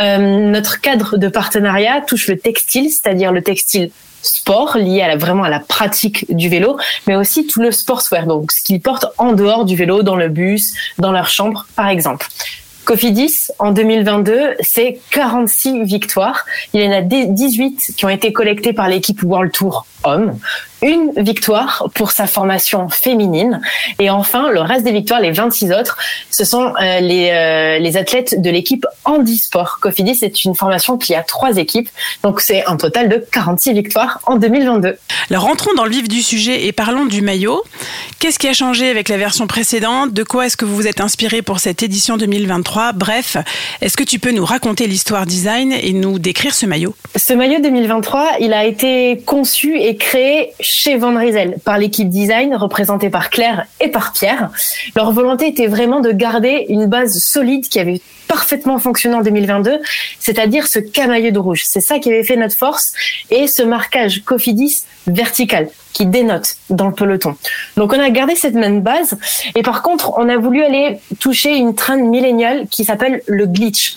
Euh, 0.00 0.18
notre 0.18 0.80
cadre 0.80 1.18
de 1.18 1.28
partenariat 1.28 2.00
touche 2.00 2.28
le 2.28 2.38
textile, 2.38 2.90
c'est-à-dire 2.90 3.32
le 3.32 3.42
textile 3.42 3.90
sport 4.26 4.76
lié 4.76 5.02
à 5.02 5.08
la, 5.08 5.16
vraiment 5.16 5.44
à 5.44 5.50
la 5.50 5.60
pratique 5.60 6.26
du 6.34 6.48
vélo, 6.48 6.76
mais 7.06 7.16
aussi 7.16 7.46
tout 7.46 7.60
le 7.60 7.70
sportswear, 7.70 8.26
donc 8.26 8.52
ce 8.52 8.62
qu'ils 8.62 8.80
portent 8.80 9.06
en 9.18 9.32
dehors 9.32 9.64
du 9.64 9.76
vélo, 9.76 10.02
dans 10.02 10.16
le 10.16 10.28
bus, 10.28 10.74
dans 10.98 11.12
leur 11.12 11.28
chambre, 11.28 11.66
par 11.76 11.88
exemple. 11.88 12.26
Cofidis, 12.86 13.48
en 13.58 13.72
2022, 13.72 14.54
c'est 14.60 15.00
46 15.10 15.82
victoires. 15.82 16.44
Il 16.72 16.80
y 16.80 16.86
en 16.86 16.92
a 16.92 17.00
18 17.00 17.94
qui 17.96 18.04
ont 18.04 18.08
été 18.08 18.32
collectées 18.32 18.72
par 18.72 18.88
l'équipe 18.88 19.20
World 19.24 19.50
Tour 19.50 19.86
homme, 20.04 20.38
une 20.82 21.12
victoire 21.16 21.88
pour 21.94 22.10
sa 22.10 22.26
formation 22.26 22.88
féminine. 22.88 23.60
Et 23.98 24.10
enfin, 24.10 24.50
le 24.50 24.60
reste 24.60 24.84
des 24.84 24.92
victoires, 24.92 25.20
les 25.20 25.32
26 25.32 25.72
autres, 25.72 25.96
ce 26.30 26.44
sont 26.44 26.74
euh, 26.80 27.00
les, 27.00 27.30
euh, 27.30 27.78
les 27.78 27.96
athlètes 27.96 28.40
de 28.40 28.50
l'équipe 28.50 28.86
handisport. 29.04 29.78
Cofidis, 29.80 30.16
c'est 30.16 30.44
une 30.44 30.54
formation 30.54 30.98
qui 30.98 31.14
a 31.14 31.22
trois 31.22 31.56
équipes. 31.56 31.88
Donc, 32.22 32.40
c'est 32.40 32.64
un 32.66 32.76
total 32.76 33.08
de 33.08 33.24
46 33.32 33.72
victoires 33.72 34.20
en 34.26 34.36
2022. 34.36 34.96
Alors, 35.30 35.42
rentrons 35.42 35.74
dans 35.74 35.84
le 35.84 35.90
vif 35.90 36.08
du 36.08 36.22
sujet 36.22 36.66
et 36.66 36.72
parlons 36.72 37.06
du 37.06 37.22
maillot. 37.22 37.62
Qu'est-ce 38.18 38.38
qui 38.38 38.48
a 38.48 38.52
changé 38.52 38.88
avec 38.88 39.08
la 39.08 39.16
version 39.16 39.46
précédente? 39.46 40.12
De 40.12 40.22
quoi 40.22 40.46
est-ce 40.46 40.56
que 40.56 40.64
vous 40.64 40.76
vous 40.76 40.86
êtes 40.86 41.00
inspiré 41.00 41.42
pour 41.42 41.60
cette 41.60 41.82
édition 41.82 42.16
2023 42.16 42.92
Bref, 42.92 43.36
est-ce 43.80 43.96
que 43.96 44.04
tu 44.04 44.18
peux 44.18 44.32
nous 44.32 44.44
raconter 44.44 44.86
l'histoire 44.86 45.26
design 45.26 45.72
et 45.72 45.92
nous 45.92 46.18
décrire 46.18 46.54
ce 46.54 46.66
maillot? 46.66 46.94
Ce 47.16 47.32
maillot 47.32 47.60
2023, 47.60 48.36
il 48.40 48.52
a 48.52 48.64
été 48.64 49.22
conçu 49.24 49.78
et 49.78 49.96
créé 49.96 50.52
chez 50.66 50.96
Van 50.96 51.16
Rysel 51.16 51.56
par 51.64 51.78
l'équipe 51.78 52.08
design 52.08 52.54
représentée 52.56 53.08
par 53.08 53.30
Claire 53.30 53.66
et 53.80 53.88
par 53.88 54.12
Pierre. 54.12 54.50
Leur 54.96 55.12
volonté 55.12 55.46
était 55.46 55.68
vraiment 55.68 56.00
de 56.00 56.10
garder 56.10 56.66
une 56.68 56.86
base 56.86 57.18
solide 57.18 57.68
qui 57.68 57.78
avait 57.78 58.00
parfaitement 58.26 58.78
fonctionné 58.78 59.14
en 59.14 59.22
2022, 59.22 59.78
c'est-à-dire 60.18 60.66
ce 60.66 60.80
camailleux 60.80 61.30
de 61.30 61.38
rouge. 61.38 61.62
C'est 61.64 61.80
ça 61.80 62.00
qui 62.00 62.10
avait 62.10 62.24
fait 62.24 62.36
notre 62.36 62.56
force 62.56 62.92
et 63.30 63.46
ce 63.46 63.62
marquage 63.62 64.22
Cofidis 64.24 64.82
vertical 65.06 65.68
qui 65.92 66.04
dénote 66.04 66.56
dans 66.68 66.88
le 66.88 66.94
peloton. 66.94 67.36
Donc 67.76 67.92
on 67.92 68.00
a 68.00 68.10
gardé 68.10 68.34
cette 68.34 68.54
même 68.54 68.80
base 68.80 69.16
et 69.54 69.62
par 69.62 69.82
contre 69.82 70.14
on 70.18 70.28
a 70.28 70.36
voulu 70.36 70.64
aller 70.64 70.98
toucher 71.20 71.56
une 71.56 71.74
trend 71.76 71.96
milléniale 71.96 72.66
qui 72.68 72.84
s'appelle 72.84 73.22
le 73.28 73.46
glitch. 73.46 73.96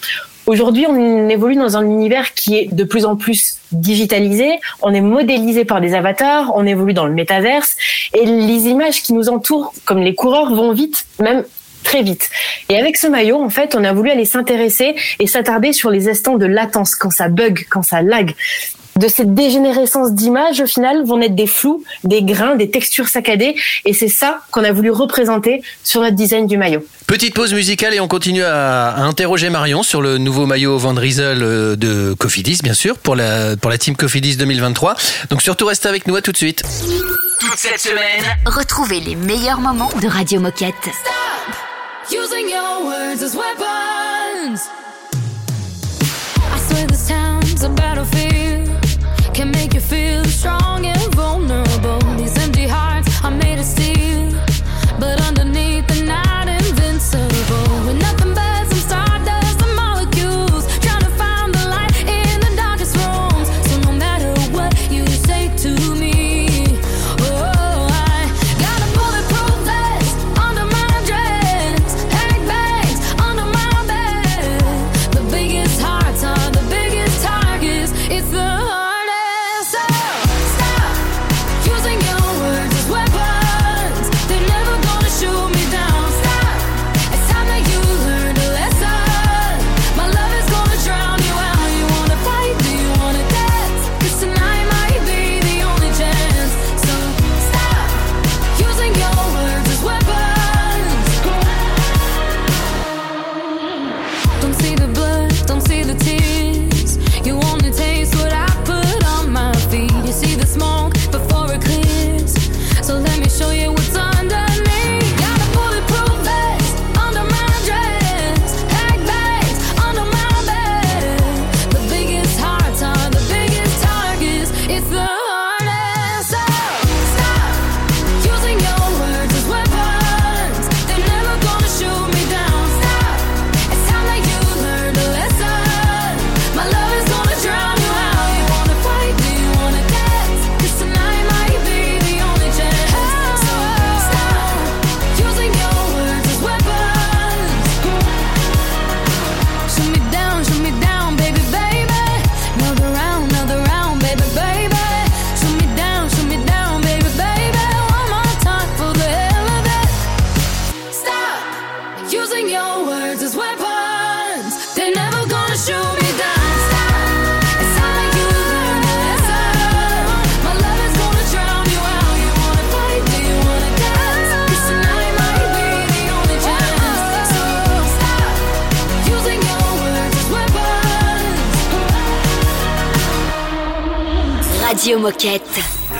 Aujourd'hui, 0.49 0.87
on 0.89 1.29
évolue 1.29 1.57
dans 1.57 1.77
un 1.77 1.85
univers 1.85 2.33
qui 2.33 2.57
est 2.57 2.73
de 2.73 2.83
plus 2.83 3.05
en 3.05 3.15
plus 3.15 3.57
digitalisé, 3.71 4.49
on 4.81 4.91
est 4.95 4.99
modélisé 4.99 5.63
par 5.63 5.79
des 5.79 5.93
avatars, 5.93 6.53
on 6.55 6.65
évolue 6.65 6.95
dans 6.95 7.05
le 7.05 7.13
métaverse, 7.13 7.75
et 8.15 8.25
les 8.25 8.65
images 8.65 9.03
qui 9.03 9.13
nous 9.13 9.29
entourent, 9.29 9.71
comme 9.85 9.99
les 9.99 10.15
coureurs, 10.15 10.51
vont 10.55 10.73
vite, 10.73 11.05
même 11.19 11.43
très 11.83 12.01
vite. 12.01 12.31
Et 12.67 12.79
avec 12.79 12.97
ce 12.97 13.05
maillot, 13.05 13.39
en 13.39 13.49
fait, 13.49 13.75
on 13.75 13.83
a 13.83 13.93
voulu 13.93 14.09
aller 14.09 14.25
s'intéresser 14.25 14.95
et 15.19 15.27
s'attarder 15.27 15.71
sur 15.71 15.91
les 15.91 16.09
instants 16.09 16.37
de 16.37 16.47
latence, 16.47 16.95
quand 16.95 17.11
ça 17.11 17.29
bug, 17.29 17.67
quand 17.69 17.83
ça 17.83 18.01
lag 18.01 18.33
de 18.99 19.07
cette 19.07 19.33
dégénérescence 19.33 20.11
d'image, 20.11 20.59
au 20.59 20.65
final, 20.67 21.05
vont 21.05 21.17
naître 21.17 21.35
des 21.35 21.47
flous, 21.47 21.83
des 22.03 22.21
grains, 22.21 22.55
des 22.55 22.69
textures 22.69 23.07
saccadées. 23.07 23.55
Et 23.85 23.93
c'est 23.93 24.09
ça 24.09 24.41
qu'on 24.51 24.63
a 24.63 24.71
voulu 24.73 24.91
représenter 24.91 25.61
sur 25.83 26.01
notre 26.01 26.15
design 26.15 26.47
du 26.47 26.57
maillot. 26.57 26.85
Petite 27.07 27.33
pause 27.33 27.53
musicale 27.53 27.93
et 27.93 28.01
on 28.01 28.09
continue 28.09 28.43
à, 28.43 28.89
à 28.89 29.01
interroger 29.01 29.49
Marion 29.49 29.83
sur 29.83 30.01
le 30.01 30.17
nouveau 30.17 30.45
maillot 30.45 30.77
Van 30.77 30.93
Rysel 30.93 31.41
euh, 31.41 31.75
de 31.77 32.13
Cofidis, 32.13 32.59
bien 32.61 32.73
sûr, 32.73 32.97
pour 32.97 33.15
la, 33.15 33.55
pour 33.55 33.71
la 33.71 33.77
team 33.77 33.95
Cofidis 33.95 34.35
2023. 34.35 34.95
Donc 35.29 35.41
surtout 35.41 35.65
restez 35.65 35.87
avec 35.87 36.05
nous 36.05 36.15
à 36.17 36.21
tout 36.21 36.33
de 36.33 36.37
suite. 36.37 36.61
Toute 37.39 37.57
cette 37.57 37.79
semaine, 37.79 38.23
Retrouvez 38.45 38.99
les 38.99 39.15
meilleurs 39.15 39.61
moments 39.61 39.91
de 40.01 40.07
Radio 40.07 40.41
Moquette. 40.41 40.73
Using 42.11 42.49
your 42.49 42.83
words 42.83 43.23
as 43.23 43.33
weapons. 43.33 44.59
Feel 49.89 50.23
strong 50.25 50.85
and 50.85 51.15
vulnerable. 51.15 52.08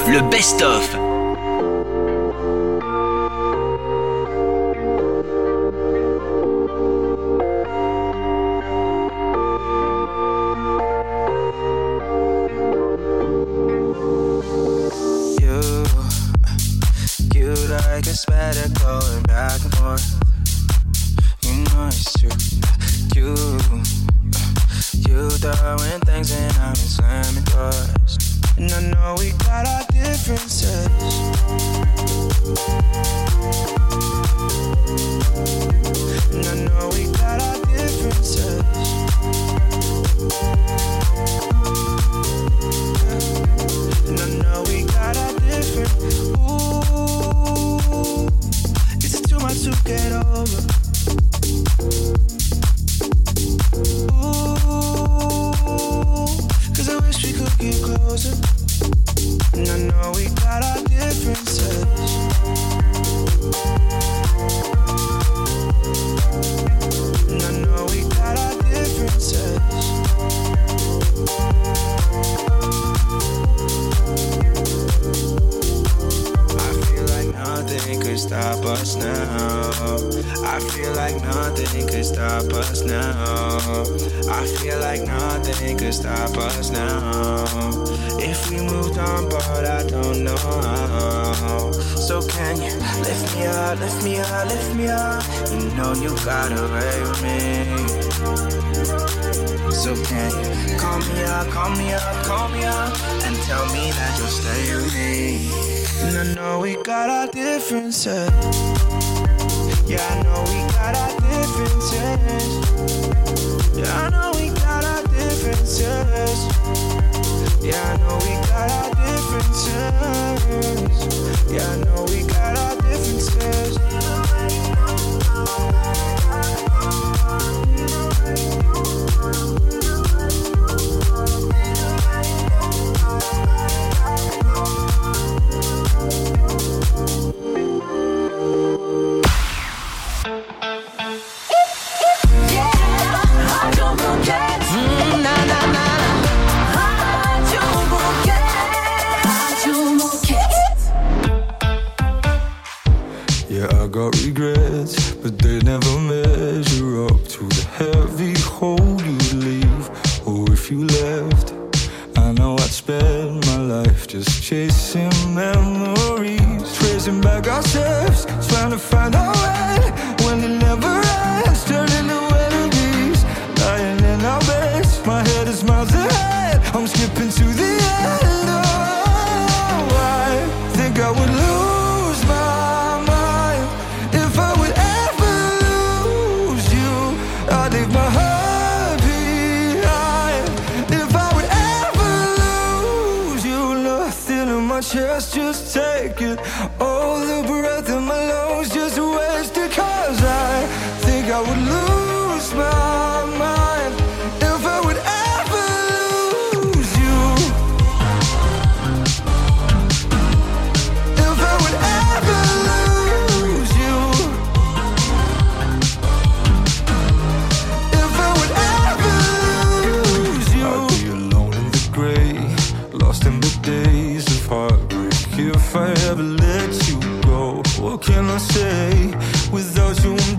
Le 0.07 0.21
best-of. 0.29 1.08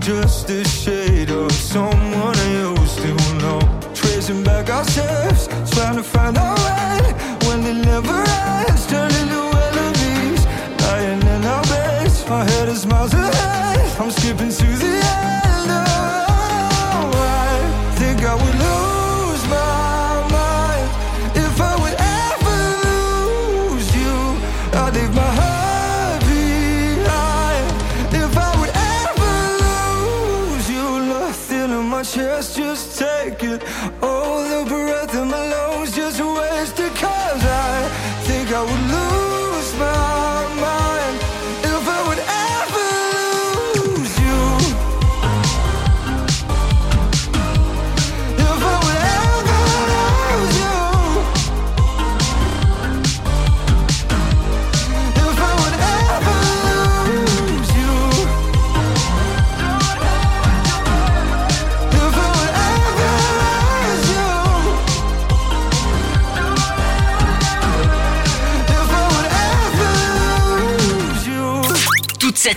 Just 0.01 0.49
a 0.49 0.63
shade 0.63 1.20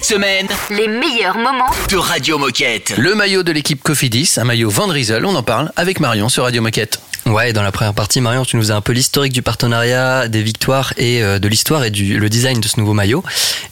cette 0.05 0.17
semaine 0.17 0.47
Les 0.71 0.87
meilleurs 0.87 1.37
moments 1.37 1.71
de 1.91 1.97
Radio 1.97 2.37
Moquette. 2.39 2.95
Le 2.99 3.15
maillot 3.15 3.43
de 3.43 3.53
l'équipe 3.53 3.83
Cofidis, 3.83 4.35
un 4.37 4.45
maillot 4.45 4.69
Van 4.69 4.87
Riesel, 4.87 5.25
on 5.25 5.35
en 5.35 5.43
parle 5.43 5.73
avec 5.77 5.99
Marion 5.99 6.29
sur 6.29 6.43
Radio 6.43 6.61
Moquette. 6.61 7.01
Ouais, 7.27 7.51
et 7.51 7.53
dans 7.55 7.63
la 7.63 7.73
première 7.73 7.95
partie, 7.95 8.21
Marion, 8.21 8.45
tu 8.45 8.57
nous 8.57 8.71
as 8.71 8.75
un 8.75 8.83
peu 8.83 8.93
l'historique 8.93 9.33
du 9.33 9.41
partenariat, 9.41 10.29
des 10.29 10.43
victoires 10.43 10.93
et 10.99 11.23
euh, 11.23 11.39
de 11.39 11.49
l'histoire 11.49 11.85
et 11.85 11.91
du 11.91 12.19
le 12.19 12.29
design 12.29 12.61
de 12.61 12.69
ce 12.69 12.79
nouveau 12.79 12.93
maillot. 12.93 13.23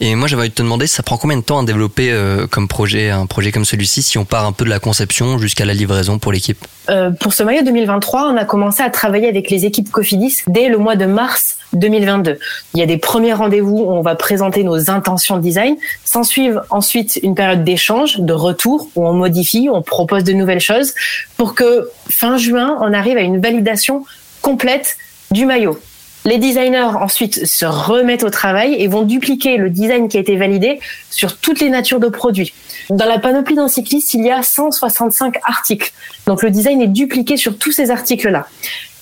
Et 0.00 0.14
moi, 0.14 0.26
j'avais 0.26 0.40
envie 0.40 0.48
de 0.48 0.54
te 0.54 0.62
demander, 0.62 0.86
ça 0.86 1.02
prend 1.02 1.18
combien 1.18 1.36
de 1.36 1.42
temps 1.42 1.60
à 1.60 1.64
développer 1.64 2.10
euh, 2.10 2.46
comme 2.46 2.66
projet, 2.66 3.10
un 3.10 3.26
projet 3.26 3.52
comme 3.52 3.66
celui-ci, 3.66 4.02
si 4.02 4.16
on 4.16 4.24
part 4.24 4.46
un 4.46 4.52
peu 4.52 4.64
de 4.64 4.70
la 4.70 4.78
conception 4.78 5.38
jusqu'à 5.38 5.66
la 5.66 5.74
livraison 5.74 6.18
pour 6.18 6.32
l'équipe? 6.32 6.64
Euh, 6.88 7.10
pour 7.10 7.34
ce 7.34 7.42
maillot 7.42 7.62
2023, 7.62 8.32
on 8.32 8.36
a 8.38 8.46
commencé 8.46 8.82
à 8.82 8.88
travailler 8.88 9.28
avec 9.28 9.50
les 9.50 9.66
équipes 9.66 9.90
Cofidis 9.90 10.38
dès 10.46 10.68
le 10.68 10.78
mois 10.78 10.96
de 10.96 11.04
mars 11.04 11.58
2022. 11.72 12.38
Il 12.74 12.80
y 12.80 12.82
a 12.82 12.86
des 12.86 12.98
premiers 12.98 13.32
rendez-vous 13.32 13.78
où 13.78 13.90
on 13.90 14.02
va 14.02 14.14
présenter 14.14 14.64
nos 14.64 14.90
intentions 14.90 15.36
de 15.36 15.42
design. 15.42 15.76
S'en 16.04 16.24
suivent 16.24 16.62
ensuite 16.70 17.18
une 17.22 17.34
période 17.34 17.64
d'échange, 17.64 18.18
de 18.18 18.32
retour, 18.32 18.88
où 18.94 19.06
on 19.06 19.12
modifie, 19.12 19.68
on 19.72 19.82
propose 19.82 20.24
de 20.24 20.32
nouvelles 20.32 20.60
choses 20.60 20.94
pour 21.36 21.54
que 21.54 21.90
fin 22.10 22.36
juin, 22.36 22.78
on 22.80 22.92
arrive 22.92 23.16
à 23.16 23.22
une 23.22 23.40
validation 23.40 24.04
complète 24.42 24.96
du 25.30 25.46
maillot. 25.46 25.78
Les 26.24 26.38
designers 26.38 26.96
ensuite 27.00 27.46
se 27.46 27.64
remettent 27.64 28.22
au 28.22 28.30
travail 28.30 28.74
et 28.74 28.86
vont 28.86 29.02
dupliquer 29.02 29.56
le 29.56 29.70
design 29.70 30.08
qui 30.08 30.18
a 30.18 30.20
été 30.20 30.36
validé 30.36 30.78
sur 31.10 31.36
toutes 31.36 31.58
les 31.60 31.68
natures 31.68 31.98
de 31.98 32.08
produits. 32.08 32.54
Dans 32.90 33.06
la 33.06 33.18
panoplie 33.18 33.56
d'un 33.56 33.66
cycliste, 33.66 34.14
il 34.14 34.24
y 34.24 34.30
a 34.30 34.42
165 34.42 35.38
articles. 35.44 35.92
Donc 36.26 36.44
le 36.44 36.50
design 36.50 36.80
est 36.80 36.86
dupliqué 36.88 37.36
sur 37.36 37.58
tous 37.58 37.72
ces 37.72 37.90
articles-là. 37.90 38.46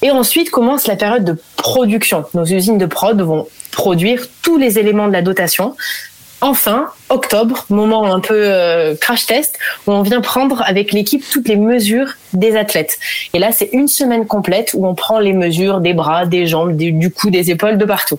Et 0.03 0.11
ensuite 0.11 0.51
commence 0.51 0.87
la 0.87 0.97
période 0.97 1.25
de 1.25 1.37
production. 1.57 2.25
Nos 2.35 2.45
usines 2.45 2.79
de 2.79 2.87
prod 2.87 3.21
vont 3.21 3.47
produire 3.71 4.27
tous 4.43 4.57
les 4.57 4.79
éléments 4.79 5.09
de 5.09 5.13
la 5.13 5.23
dotation. 5.23 5.75
Enfin, 6.43 6.87
octobre, 7.11 7.67
moment 7.69 8.07
un 8.07 8.21
peu 8.21 8.35
euh, 8.35 8.95
crash 8.99 9.27
test, 9.27 9.59
où 9.87 9.93
on 9.93 10.01
vient 10.01 10.23
prendre 10.23 10.63
avec 10.63 10.93
l'équipe 10.93 11.23
toutes 11.31 11.49
les 11.49 11.57
mesures 11.57 12.15
des 12.33 12.57
athlètes. 12.57 12.99
Et 13.35 13.39
là, 13.39 13.53
c'est 13.53 13.69
une 13.75 13.89
semaine 13.89 14.27
complète 14.27 14.71
où 14.73 14.87
on 14.87 14.95
prend 14.95 15.19
les 15.19 15.35
mesures 15.35 15.81
des 15.81 15.93
bras, 15.93 16.25
des 16.25 16.47
jambes, 16.47 16.77
du 16.77 17.11
cou, 17.11 17.29
des 17.29 17.51
épaules, 17.51 17.77
de 17.77 17.85
partout. 17.85 18.19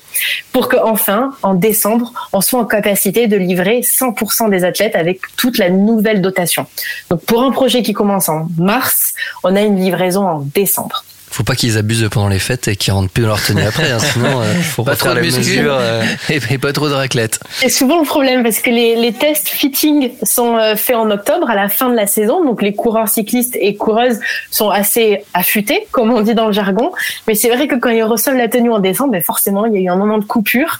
Pour 0.53 0.69
que 0.69 0.77
enfin, 0.77 1.31
en 1.41 1.55
décembre, 1.55 2.13
on 2.31 2.41
soit 2.41 2.59
en 2.59 2.65
capacité 2.65 3.25
de 3.25 3.37
livrer 3.37 3.79
100% 3.79 4.51
des 4.51 4.65
athlètes 4.65 4.95
avec 4.95 5.21
toute 5.35 5.57
la 5.57 5.71
nouvelle 5.71 6.21
dotation. 6.21 6.67
Donc 7.09 7.21
pour 7.21 7.41
un 7.41 7.49
projet 7.49 7.81
qui 7.81 7.93
commence 7.93 8.29
en 8.29 8.45
mars, 8.55 9.15
on 9.43 9.55
a 9.55 9.61
une 9.61 9.77
livraison 9.77 10.27
en 10.27 10.45
décembre. 10.53 11.03
Faut 11.33 11.43
pas 11.43 11.55
qu'ils 11.55 11.77
abusent 11.77 12.07
pendant 12.11 12.27
les 12.27 12.39
fêtes 12.39 12.67
et 12.67 12.75
qu'ils 12.75 12.91
rentrent 12.93 13.09
plus 13.09 13.21
dans 13.23 13.29
leur 13.29 13.41
tenue 13.43 13.61
après, 13.63 13.89
hein, 13.89 13.99
sinon 13.99 14.41
euh, 14.41 14.53
faut 14.61 14.83
Pas 14.83 14.97
trop 14.97 15.09
refaire 15.09 15.23
de 15.23 15.27
mesures. 15.37 15.73
euh. 15.79 16.03
et, 16.29 16.39
et 16.51 16.57
pas 16.57 16.73
trop 16.73 16.89
de 16.89 16.93
raclette. 16.93 17.39
C'est 17.57 17.69
souvent 17.69 17.99
le 17.99 18.05
problème 18.05 18.43
parce 18.43 18.59
que 18.59 18.69
les, 18.69 18.97
les 18.97 19.13
tests 19.13 19.47
fitting 19.47 20.11
sont 20.23 20.57
euh, 20.57 20.75
faits 20.75 20.97
en 20.97 21.09
octobre 21.09 21.49
à 21.49 21.55
la 21.55 21.69
fin 21.69 21.89
de 21.89 21.95
la 21.95 22.05
saison. 22.05 22.43
Donc 22.43 22.61
les 22.61 22.73
coureurs 22.73 23.07
cyclistes 23.07 23.55
et 23.59 23.75
coureuses 23.75 24.19
sont 24.51 24.69
assez 24.69 25.23
affûtés, 25.33 25.87
comme 25.91 26.11
on 26.11 26.19
dit 26.21 26.35
dans 26.35 26.47
le 26.47 26.53
jargon. 26.53 26.91
Mais 27.27 27.35
c'est 27.35 27.49
vrai 27.49 27.67
que 27.67 27.75
quand 27.75 27.89
ils 27.91 28.03
reçoivent 28.03 28.35
la 28.35 28.49
tenue 28.49 28.71
en 28.71 28.79
décembre, 28.79 29.13
ben 29.13 29.23
forcément 29.23 29.65
il 29.65 29.73
y 29.73 29.77
a 29.77 29.79
eu 29.79 29.89
un 29.89 29.95
moment 29.95 30.17
de 30.17 30.25
coupure. 30.25 30.79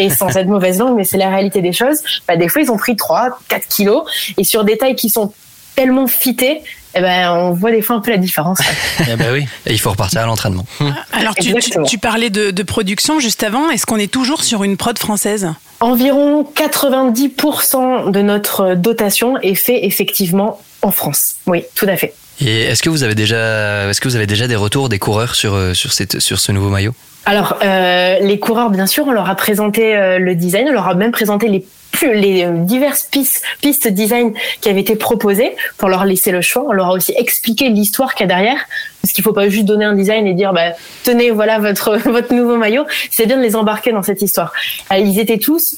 Et 0.00 0.10
sans 0.10 0.28
être 0.36 0.48
mauvaise 0.48 0.78
langue, 0.80 0.96
mais 0.96 1.04
c'est 1.04 1.18
la 1.18 1.30
réalité 1.30 1.62
des 1.62 1.72
choses. 1.72 1.98
Bah, 2.26 2.36
des 2.36 2.48
fois 2.48 2.60
ils 2.60 2.72
ont 2.72 2.76
pris 2.76 2.96
3, 2.96 3.38
4 3.48 3.68
kilos 3.68 4.02
et 4.36 4.42
sur 4.42 4.64
des 4.64 4.76
tailles 4.76 4.96
qui 4.96 5.10
sont 5.10 5.32
tellement 5.76 6.06
fitées, 6.06 6.60
eh 6.94 7.00
ben 7.00 7.30
on 7.32 7.52
voit 7.52 7.70
des 7.70 7.82
fois 7.82 7.96
un 7.96 8.00
peu 8.00 8.10
la 8.10 8.18
différence. 8.18 8.58
Eh 9.10 9.16
ben 9.16 9.32
oui. 9.32 9.46
Et 9.66 9.72
il 9.72 9.80
faut 9.80 9.90
repartir 9.90 10.20
à 10.20 10.26
l'entraînement. 10.26 10.64
Alors, 11.12 11.34
tu, 11.34 11.42
tu, 11.42 11.56
Exactement. 11.56 11.86
tu 11.86 11.98
parlais 11.98 12.30
de, 12.30 12.50
de 12.50 12.62
production 12.62 13.20
juste 13.20 13.42
avant. 13.42 13.70
Est-ce 13.70 13.86
qu'on 13.86 13.96
est 13.96 14.10
toujours 14.10 14.44
sur 14.44 14.62
une 14.64 14.76
prod 14.76 14.96
française? 14.98 15.48
Environ 15.80 16.46
90% 16.54 18.10
de 18.10 18.22
notre 18.22 18.74
dotation 18.74 19.38
est 19.40 19.54
fait 19.54 19.84
effectivement 19.84 20.60
en 20.82 20.90
France. 20.90 21.36
Oui, 21.46 21.64
tout 21.74 21.86
à 21.88 21.96
fait. 21.96 22.14
Et 22.40 22.62
est-ce 22.62 22.82
que 22.82 22.88
vous 22.90 23.02
avez 23.02 23.14
déjà, 23.14 23.88
est-ce 23.88 24.00
que 24.00 24.08
vous 24.08 24.16
avez 24.16 24.26
déjà 24.26 24.48
des 24.48 24.56
retours 24.56 24.88
des 24.88 24.98
coureurs 24.98 25.34
sur 25.34 25.54
euh, 25.54 25.74
sur 25.74 25.92
cette 25.92 26.20
sur 26.20 26.38
ce 26.40 26.52
nouveau 26.52 26.68
maillot? 26.70 26.92
Alors, 27.24 27.58
euh, 27.62 28.18
les 28.20 28.38
coureurs, 28.38 28.70
bien 28.70 28.86
sûr, 28.86 29.06
on 29.06 29.12
leur 29.12 29.28
a 29.28 29.34
présenté 29.36 29.96
euh, 29.96 30.18
le 30.18 30.34
design, 30.34 30.66
on 30.68 30.72
leur 30.72 30.88
a 30.88 30.94
même 30.94 31.12
présenté 31.12 31.48
les 31.48 31.64
les 32.02 32.44
euh, 32.44 32.52
diverses 32.52 33.02
pistes, 33.02 33.42
pistes 33.60 33.88
design 33.88 34.32
qui 34.60 34.68
avaient 34.68 34.80
été 34.80 34.96
proposées 34.96 35.54
pour 35.78 35.88
leur 35.88 36.04
laisser 36.04 36.30
le 36.30 36.40
choix. 36.40 36.64
On 36.66 36.72
leur 36.72 36.88
a 36.88 36.92
aussi 36.92 37.14
expliqué 37.16 37.68
l'histoire 37.68 38.14
qu'il 38.14 38.28
y 38.28 38.30
a 38.30 38.34
derrière, 38.34 38.66
parce 39.00 39.12
qu'il 39.12 39.22
faut 39.22 39.32
pas 39.32 39.48
juste 39.48 39.66
donner 39.66 39.84
un 39.84 39.94
design 39.94 40.26
et 40.26 40.34
dire, 40.34 40.52
bah, 40.52 40.72
tenez, 41.04 41.30
voilà 41.30 41.58
votre 41.58 41.96
votre 42.10 42.34
nouveau 42.34 42.56
maillot. 42.56 42.84
C'est 43.10 43.26
bien 43.26 43.36
de 43.36 43.42
les 43.42 43.56
embarquer 43.56 43.92
dans 43.92 44.02
cette 44.02 44.22
histoire. 44.22 44.52
Euh, 44.92 44.96
ils 44.96 45.18
étaient 45.18 45.38
tous 45.38 45.76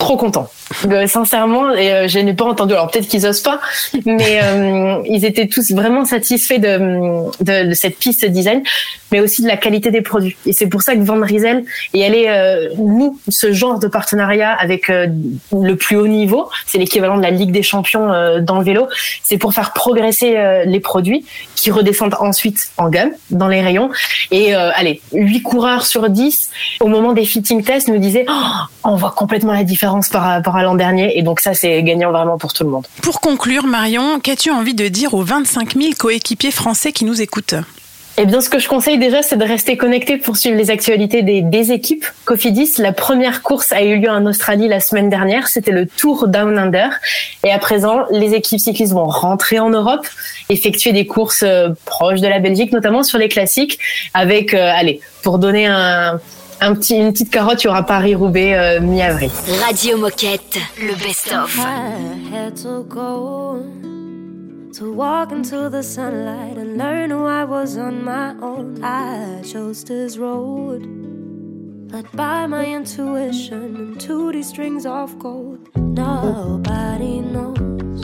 trop 0.00 0.16
contents. 0.16 0.50
Euh, 0.88 1.06
sincèrement, 1.06 1.74
et 1.74 1.92
euh, 1.92 2.08
je 2.08 2.18
n'ai 2.18 2.32
pas 2.32 2.44
entendu. 2.44 2.72
Alors 2.72 2.90
peut-être 2.90 3.06
qu'ils 3.06 3.26
osent 3.26 3.42
pas, 3.42 3.60
mais 4.06 4.40
euh, 4.42 5.02
ils 5.06 5.24
étaient 5.24 5.46
tous 5.46 5.72
vraiment 5.72 6.04
satisfaits 6.04 6.58
de, 6.58 7.72
cette 7.74 7.98
piste 7.98 8.24
design, 8.24 8.62
mais 9.12 9.20
aussi 9.20 9.42
de 9.42 9.48
la 9.48 9.56
qualité 9.56 9.90
des 9.90 10.00
produits. 10.00 10.36
Et 10.46 10.52
c'est 10.52 10.68
pour 10.68 10.82
ça 10.82 10.94
que 10.94 11.00
Van 11.00 11.20
Riesel 11.20 11.64
est 11.92 12.04
allé 12.04 12.26
euh, 12.28 12.68
nous 12.78 13.18
ce 13.28 13.52
genre 13.52 13.78
de 13.78 13.88
partenariat 13.88 14.52
avec 14.52 14.88
le 14.88 15.74
plus 15.74 15.96
haut 15.96 16.06
niveau. 16.06 16.48
C'est 16.66 16.78
l'équivalent 16.78 17.16
de 17.16 17.22
la 17.22 17.30
Ligue 17.30 17.52
des 17.52 17.62
Champions 17.62 18.06
dans 18.40 18.58
le 18.58 18.64
vélo. 18.64 18.88
C'est 19.22 19.38
pour 19.38 19.52
faire 19.52 19.72
progresser 19.72 20.62
les 20.64 20.80
produits 20.80 21.26
qui 21.56 21.70
redescendent 21.70 22.16
ensuite 22.20 22.70
en 22.78 22.88
gamme 22.88 23.10
dans 23.30 23.48
les 23.48 23.60
rayons. 23.60 23.90
Et 24.30 24.54
allez, 24.54 25.02
8 25.12 25.42
coureurs 25.42 25.84
sur 25.84 26.08
10 26.08 26.50
au 26.80 26.86
moment 26.86 27.12
des 27.12 27.24
fitting 27.24 27.62
tests 27.62 27.88
nous 27.88 27.98
disaient 27.98 28.24
Oh, 28.28 28.64
on 28.84 28.96
voit 28.96 29.12
complètement 29.12 29.52
la 29.52 29.64
différence 29.64 29.89
par 30.10 30.22
rapport 30.22 30.56
à 30.56 30.62
l'an 30.62 30.74
dernier. 30.74 31.18
Et 31.18 31.22
donc 31.22 31.40
ça, 31.40 31.54
c'est 31.54 31.82
gagnant 31.82 32.12
vraiment 32.12 32.38
pour 32.38 32.52
tout 32.52 32.64
le 32.64 32.70
monde. 32.70 32.86
Pour 33.02 33.20
conclure, 33.20 33.66
Marion, 33.66 34.20
qu'as-tu 34.20 34.50
envie 34.50 34.74
de 34.74 34.88
dire 34.88 35.14
aux 35.14 35.22
25 35.22 35.74
000 35.76 35.92
coéquipiers 35.98 36.50
français 36.50 36.92
qui 36.92 37.04
nous 37.04 37.20
écoutent? 37.20 37.56
Eh 38.22 38.26
bien, 38.26 38.42
ce 38.42 38.50
que 38.50 38.58
je 38.58 38.68
conseille 38.68 38.98
déjà, 38.98 39.22
c'est 39.22 39.38
de 39.38 39.44
rester 39.44 39.78
connecté 39.78 40.18
pour 40.18 40.36
suivre 40.36 40.56
les 40.56 40.70
actualités 40.70 41.22
des, 41.22 41.40
des 41.40 41.72
équipes. 41.72 42.04
Cofidis, 42.26 42.74
la 42.76 42.92
première 42.92 43.40
course 43.40 43.72
a 43.72 43.82
eu 43.82 43.98
lieu 43.98 44.10
en 44.10 44.26
Australie 44.26 44.68
la 44.68 44.80
semaine 44.80 45.08
dernière. 45.08 45.48
C'était 45.48 45.70
le 45.70 45.86
Tour 45.86 46.28
Down 46.28 46.58
Under. 46.58 46.90
Et 47.44 47.50
à 47.52 47.58
présent, 47.58 48.04
les 48.10 48.34
équipes 48.34 48.60
cyclistes 48.60 48.92
vont 48.92 49.06
rentrer 49.06 49.58
en 49.58 49.70
Europe, 49.70 50.06
effectuer 50.50 50.92
des 50.92 51.06
courses 51.06 51.44
euh, 51.44 51.70
proches 51.86 52.20
de 52.20 52.28
la 52.28 52.40
Belgique, 52.40 52.72
notamment 52.72 53.02
sur 53.04 53.16
les 53.16 53.28
classiques, 53.28 53.78
avec, 54.12 54.52
euh, 54.52 54.70
allez, 54.74 55.00
pour 55.22 55.38
donner 55.38 55.66
un, 55.66 56.20
un 56.60 56.74
petit, 56.74 56.96
une 56.96 57.12
petite 57.12 57.30
carotte, 57.30 57.62
il 57.64 57.66
y 57.66 57.70
aura 57.70 57.82
Paris-Roubaix 57.82 58.54
euh, 58.54 58.80
mi-avril. 58.80 59.30
Radio 59.64 59.96
Moquette, 59.96 60.58
le 60.80 60.94
best-of. 60.94 61.58
I 61.58 62.34
had 62.34 62.54
to 62.62 62.84
go 62.84 63.62
to 64.78 64.92
walk 64.92 65.32
into 65.32 65.68
the 65.70 65.82
sunlight 65.82 66.56
and 66.58 66.76
learn 66.76 67.10
who 67.10 67.26
I 67.26 67.44
was 67.44 67.76
on 67.76 68.04
my 68.04 68.34
own. 68.42 68.82
I 68.82 69.42
chose 69.42 69.84
this 69.84 70.18
road, 70.18 70.86
led 71.90 72.06
by 72.12 72.46
my 72.46 72.64
intuition 72.64 73.76
and 73.76 74.00
to 74.00 74.30
these 74.32 74.48
strings 74.48 74.86
of 74.86 75.18
gold. 75.18 75.58
Nobody 75.76 77.20
knows 77.20 78.02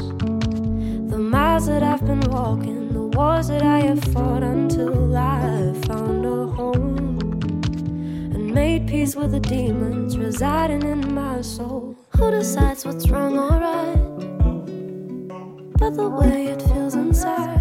the 1.11 1.19
miles 1.19 1.67
that 1.67 1.83
I've 1.83 2.05
been 2.05 2.21
walking, 2.31 2.93
the 2.93 3.17
wars 3.17 3.49
that 3.49 3.63
I 3.63 3.81
have 3.81 4.03
fought 4.13 4.43
until 4.43 5.17
I 5.17 5.73
found 5.87 6.25
a 6.25 6.47
home 6.47 7.06
made 8.57 8.87
peace 8.89 9.15
with 9.15 9.33
the 9.33 9.41
demons 9.41 10.17
residing 10.17 10.83
in 10.83 11.15
my 11.15 11.43
soul. 11.43 11.95
Who 12.17 12.31
decides 12.31 12.87
what's 12.87 13.07
wrong 13.11 13.39
or 13.39 13.51
right? 13.69 14.03
But 15.79 15.93
the 16.01 16.09
way 16.09 16.47
it 16.47 16.63
feels 16.63 16.95
inside, 16.95 17.61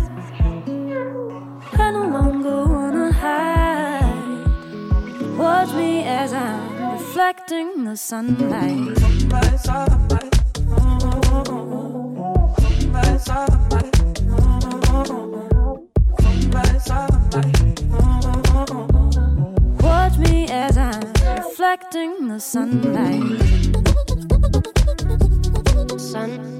I 1.83 1.91
no 1.91 2.05
longer 2.17 2.59
wanna 2.75 3.11
hide. 3.11 4.47
Watch 5.37 5.71
me 5.73 6.05
as 6.05 6.31
I'm 6.31 6.93
reflecting 6.93 7.83
the 7.83 7.97
sunlight. 7.97 8.95
Reflecting 21.75 22.27
the 22.29 22.39
sunlight. 22.39 23.41
Sun. 25.99 26.54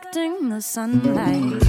reflecting 0.00 0.48
the 0.48 0.60
sunlight. 0.60 1.62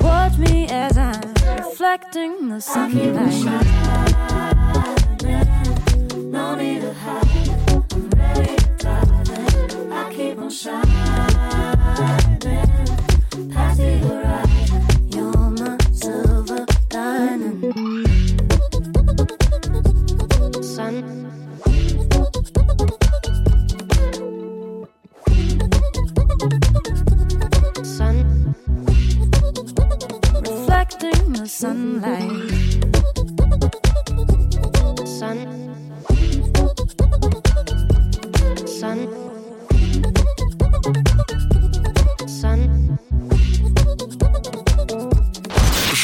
Watch 0.00 0.38
me 0.38 0.66
as 0.68 0.98
I'm 0.98 1.20
reflecting 1.56 2.48
the 2.48 2.60
sunlight. 2.60 3.44
No 6.16 6.54
need 6.56 6.80
to 6.82 6.92
hide. 6.92 7.48
I'm 7.92 8.10
ready, 8.10 8.56
darling. 8.78 9.92
I 9.92 10.12
keep 10.12 10.38
on 10.38 10.50
shining. 10.50 11.96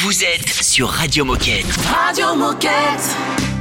Vous 0.01 0.23
êtes 0.23 0.49
sur 0.49 0.89
Radio 0.89 1.23
Moquette. 1.25 1.65
Radio 1.87 2.35
Moquette. 2.35 3.52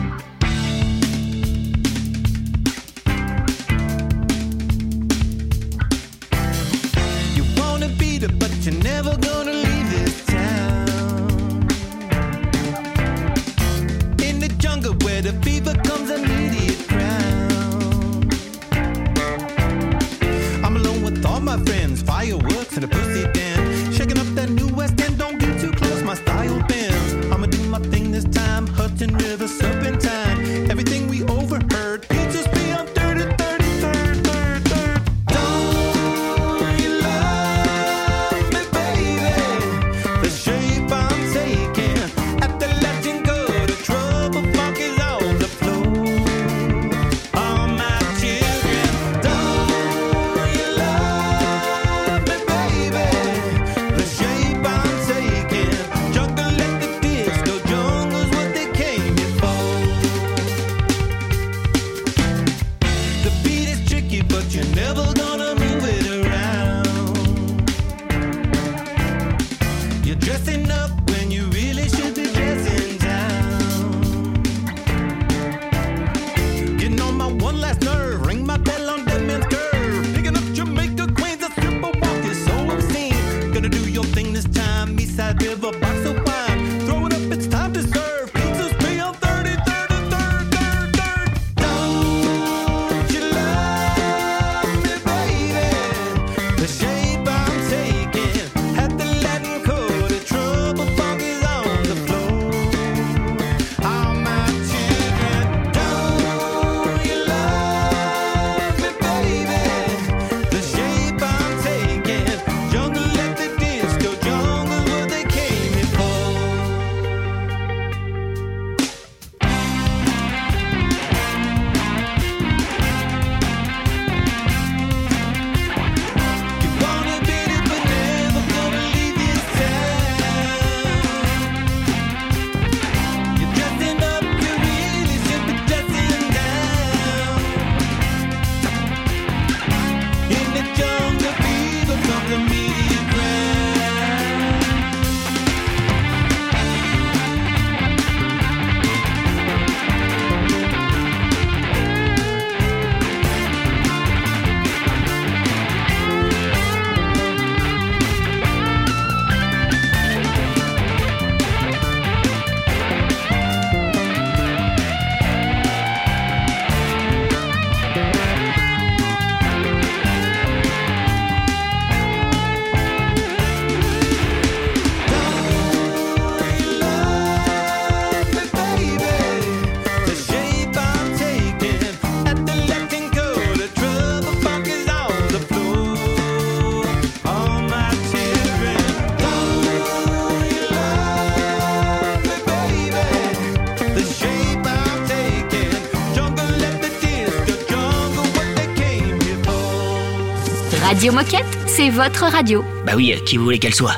Radio 201.02 201.18
Moquette, 201.18 201.58
c'est 201.66 201.90
votre 201.90 202.26
radio. 202.26 202.64
Bah 202.86 202.92
oui, 202.94 203.12
euh, 203.12 203.18
qui 203.24 203.36
vous 203.36 203.42
voulez 203.42 203.58
qu'elle 203.58 203.74
soit? 203.74 203.96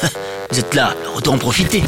Vous 0.50 0.58
êtes 0.58 0.74
là, 0.74 0.94
autant 1.14 1.34
en 1.34 1.38
profiter. 1.38 1.82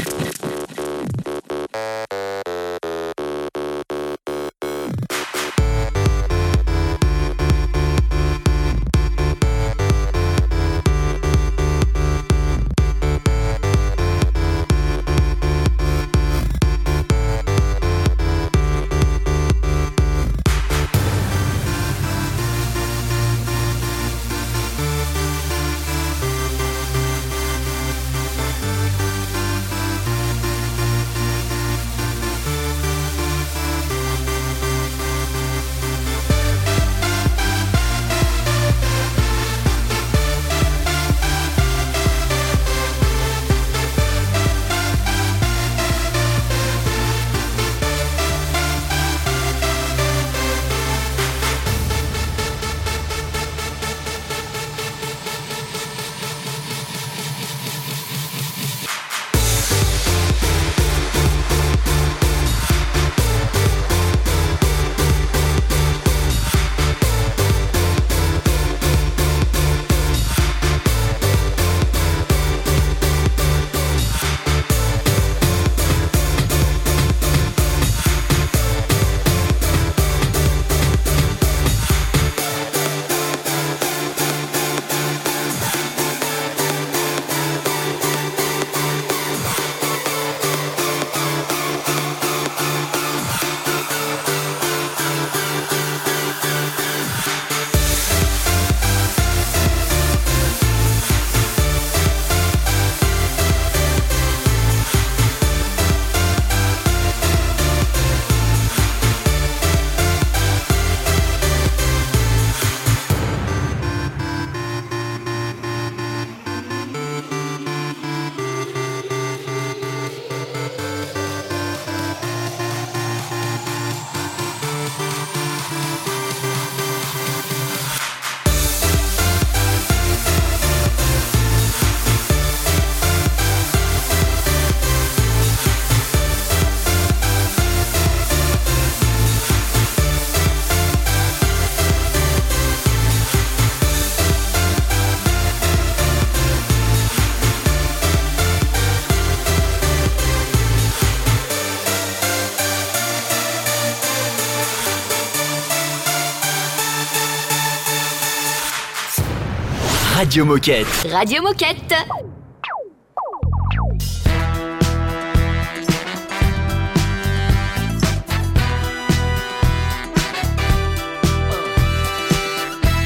Radio 160.28 160.44
Moquette. 160.44 161.10
Radio 161.10 161.40
Moquette. 161.40 162.06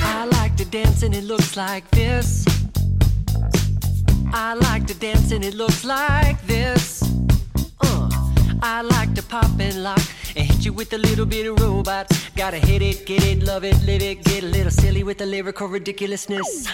I 0.03 0.27
like 0.33 0.57
to 0.57 0.65
dance 0.65 1.05
and 1.05 1.15
it 1.15 1.23
looks 1.23 1.57
like 1.57 1.89
this. 1.93 2.45
I 4.33 4.55
like 4.55 4.89
to 4.89 4.95
dance 4.95 5.31
and 5.31 5.45
it 5.45 5.55
looks 5.55 5.85
like 5.85 6.45
this. 6.49 7.05
Uh, 7.83 8.11
I 8.65 8.83
like 8.83 9.15
to 9.15 9.23
pop 9.23 9.61
and 9.61 9.85
lock 9.85 10.03
and 10.35 10.45
hit 10.45 10.65
you 10.65 10.73
with 10.73 10.93
a 10.93 10.99
little 10.99 11.27
bit 11.27 11.47
of 11.47 11.61
robot. 11.61 12.11
Gotta 12.35 12.59
hit 12.59 12.83
it, 12.83 13.07
get 13.07 13.23
it, 13.25 13.45
love 13.45 13.63
it, 13.63 13.81
live 13.85 14.03
it, 14.03 14.25
get 14.25 14.43
a 14.43 14.47
little 14.47 14.73
silly 14.73 15.05
with 15.05 15.19
the 15.19 15.27
lyrical 15.27 15.69
ridiculousness. 15.69 16.67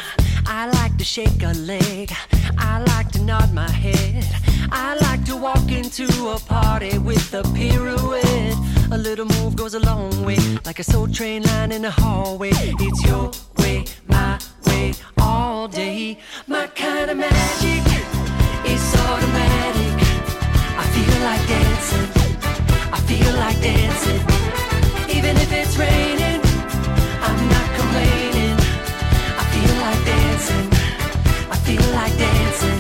I 0.51 0.67
like 0.81 0.97
to 0.97 1.05
shake 1.05 1.43
a 1.43 1.53
leg. 1.53 2.11
I 2.57 2.81
like 2.81 3.11
to 3.13 3.21
nod 3.21 3.53
my 3.53 3.71
head. 3.71 4.25
I 4.73 4.97
like 4.97 5.23
to 5.27 5.37
walk 5.37 5.71
into 5.71 6.07
a 6.31 6.39
party 6.39 6.97
with 6.97 7.35
a 7.35 7.43
pirouette. 7.53 8.57
A 8.91 8.97
little 8.97 9.27
move 9.27 9.57
goes 9.57 9.75
a 9.75 9.81
long 9.81 10.25
way, 10.25 10.39
like 10.65 10.79
a 10.79 10.85
soul 10.85 11.07
train 11.07 11.43
line 11.43 11.71
in 11.71 11.83
the 11.83 11.91
hallway. 11.91 12.53
It's 12.55 13.05
your 13.05 13.31
way, 13.59 13.85
my 14.09 14.39
way, 14.67 14.95
all 15.21 15.69
day. 15.69 16.19
My 16.47 16.67
kind 16.69 17.11
of 17.11 17.19
magic 17.19 17.85
is 18.65 18.95
automatic. 19.05 19.97
I 20.83 20.85
feel 20.95 21.19
like 21.29 21.45
dancing. 21.47 22.09
I 22.91 23.01
feel 23.11 23.35
like 23.35 23.61
dancing. 23.61 24.23
Even 25.15 25.37
if 25.37 25.53
it's 25.53 25.77
raining, 25.77 26.41
I'm 27.21 27.49
not 27.49 27.69
complaining. 27.77 28.28
I 30.51 30.53
feel 30.57 30.65
like 30.71 30.73
dancing. 31.45 31.51
I 31.51 31.57
feel 31.67 31.93
like 31.93 32.17
dancing. 32.19 32.78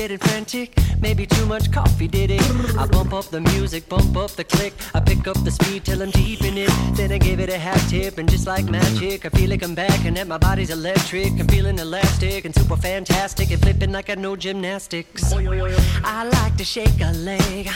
Getting 0.00 0.16
frantic, 0.16 0.72
maybe 0.98 1.26
too 1.26 1.44
much 1.44 1.70
coffee 1.70 2.08
did 2.08 2.30
it. 2.30 2.40
I 2.78 2.86
bump 2.86 3.12
up 3.12 3.26
the 3.26 3.42
music, 3.52 3.86
bump 3.86 4.16
up 4.16 4.30
the 4.30 4.44
click. 4.44 4.72
I 4.94 5.00
pick 5.00 5.28
up 5.28 5.36
the 5.44 5.50
speed 5.50 5.84
till 5.84 6.00
I'm 6.00 6.10
deep 6.10 6.42
in 6.42 6.56
it. 6.56 6.70
Then 6.96 7.12
I 7.12 7.18
give 7.18 7.38
it 7.38 7.50
a 7.50 7.58
half 7.58 7.86
tip, 7.90 8.16
and 8.16 8.26
just 8.26 8.46
like 8.46 8.64
magic, 8.64 9.26
I 9.26 9.28
feel 9.28 9.50
like 9.50 9.62
I'm 9.62 9.74
back 9.74 10.06
and 10.06 10.16
that 10.16 10.26
my 10.26 10.38
body's 10.38 10.70
electric. 10.70 11.32
I'm 11.38 11.46
feeling 11.48 11.78
elastic 11.78 12.46
and 12.46 12.54
super 12.54 12.76
fantastic 12.76 13.50
and 13.50 13.60
flipping 13.60 13.92
like 13.92 14.08
I 14.08 14.14
know 14.14 14.36
gymnastics. 14.36 15.34
I 15.34 16.24
like 16.24 16.56
to 16.56 16.64
shake 16.64 17.00
a 17.02 17.12
leg. 17.12 17.68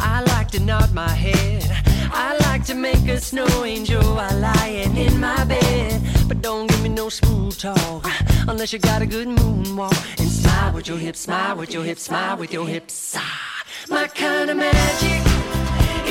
I 0.00 0.20
like 0.20 0.50
to 0.50 0.60
nod 0.60 0.92
my 0.92 1.08
head. 1.08 1.64
I 2.12 2.36
like 2.48 2.64
to 2.66 2.74
make 2.74 3.08
a 3.08 3.20
snow 3.20 3.64
angel 3.64 4.02
while 4.02 4.38
lying 4.38 4.96
in 4.96 5.20
my 5.20 5.44
bed. 5.44 6.02
But 6.28 6.42
don't 6.42 6.66
give 6.68 6.82
me 6.82 6.88
no 6.88 7.08
smooth 7.08 7.56
talk 7.58 8.06
unless 8.48 8.72
you 8.72 8.78
got 8.78 9.02
a 9.02 9.06
good 9.06 9.28
moonwalk. 9.28 10.20
And 10.20 10.28
smile 10.28 10.72
with 10.72 10.88
your 10.88 10.98
hips, 10.98 11.20
smile 11.20 11.56
with 11.56 11.72
your 11.72 11.84
hips, 11.84 12.02
smile 12.02 12.36
with 12.36 12.52
your 12.52 12.66
hips. 12.66 13.14
Ah, 13.16 13.64
my 13.88 14.06
kind 14.08 14.50
of 14.50 14.56
magic 14.56 15.22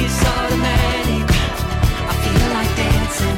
is 0.04 0.16
automatic. 0.34 1.26
I 2.12 2.16
feel 2.24 2.48
like 2.58 2.74
dancing. 2.84 3.38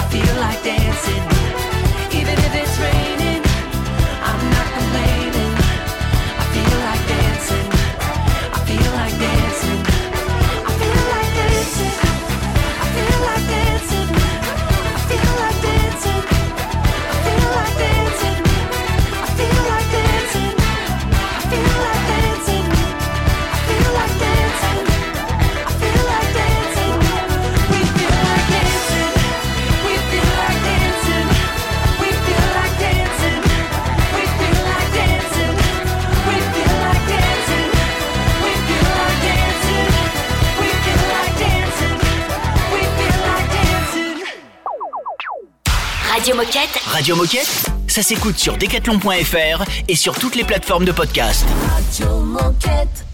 I 0.00 0.04
feel 0.12 0.36
like 0.40 0.62
dancing. 0.62 1.21
Radio 46.22 46.36
Moquette. 46.36 46.80
Radio 46.86 47.16
Moquette, 47.16 47.64
ça 47.88 48.00
s'écoute 48.00 48.38
sur 48.38 48.56
decathlon.fr 48.56 49.64
et 49.88 49.96
sur 49.96 50.16
toutes 50.16 50.36
les 50.36 50.44
plateformes 50.44 50.84
de 50.84 50.92
podcast. 50.92 51.44
Radio 51.68 52.20
Moquette. 52.20 53.11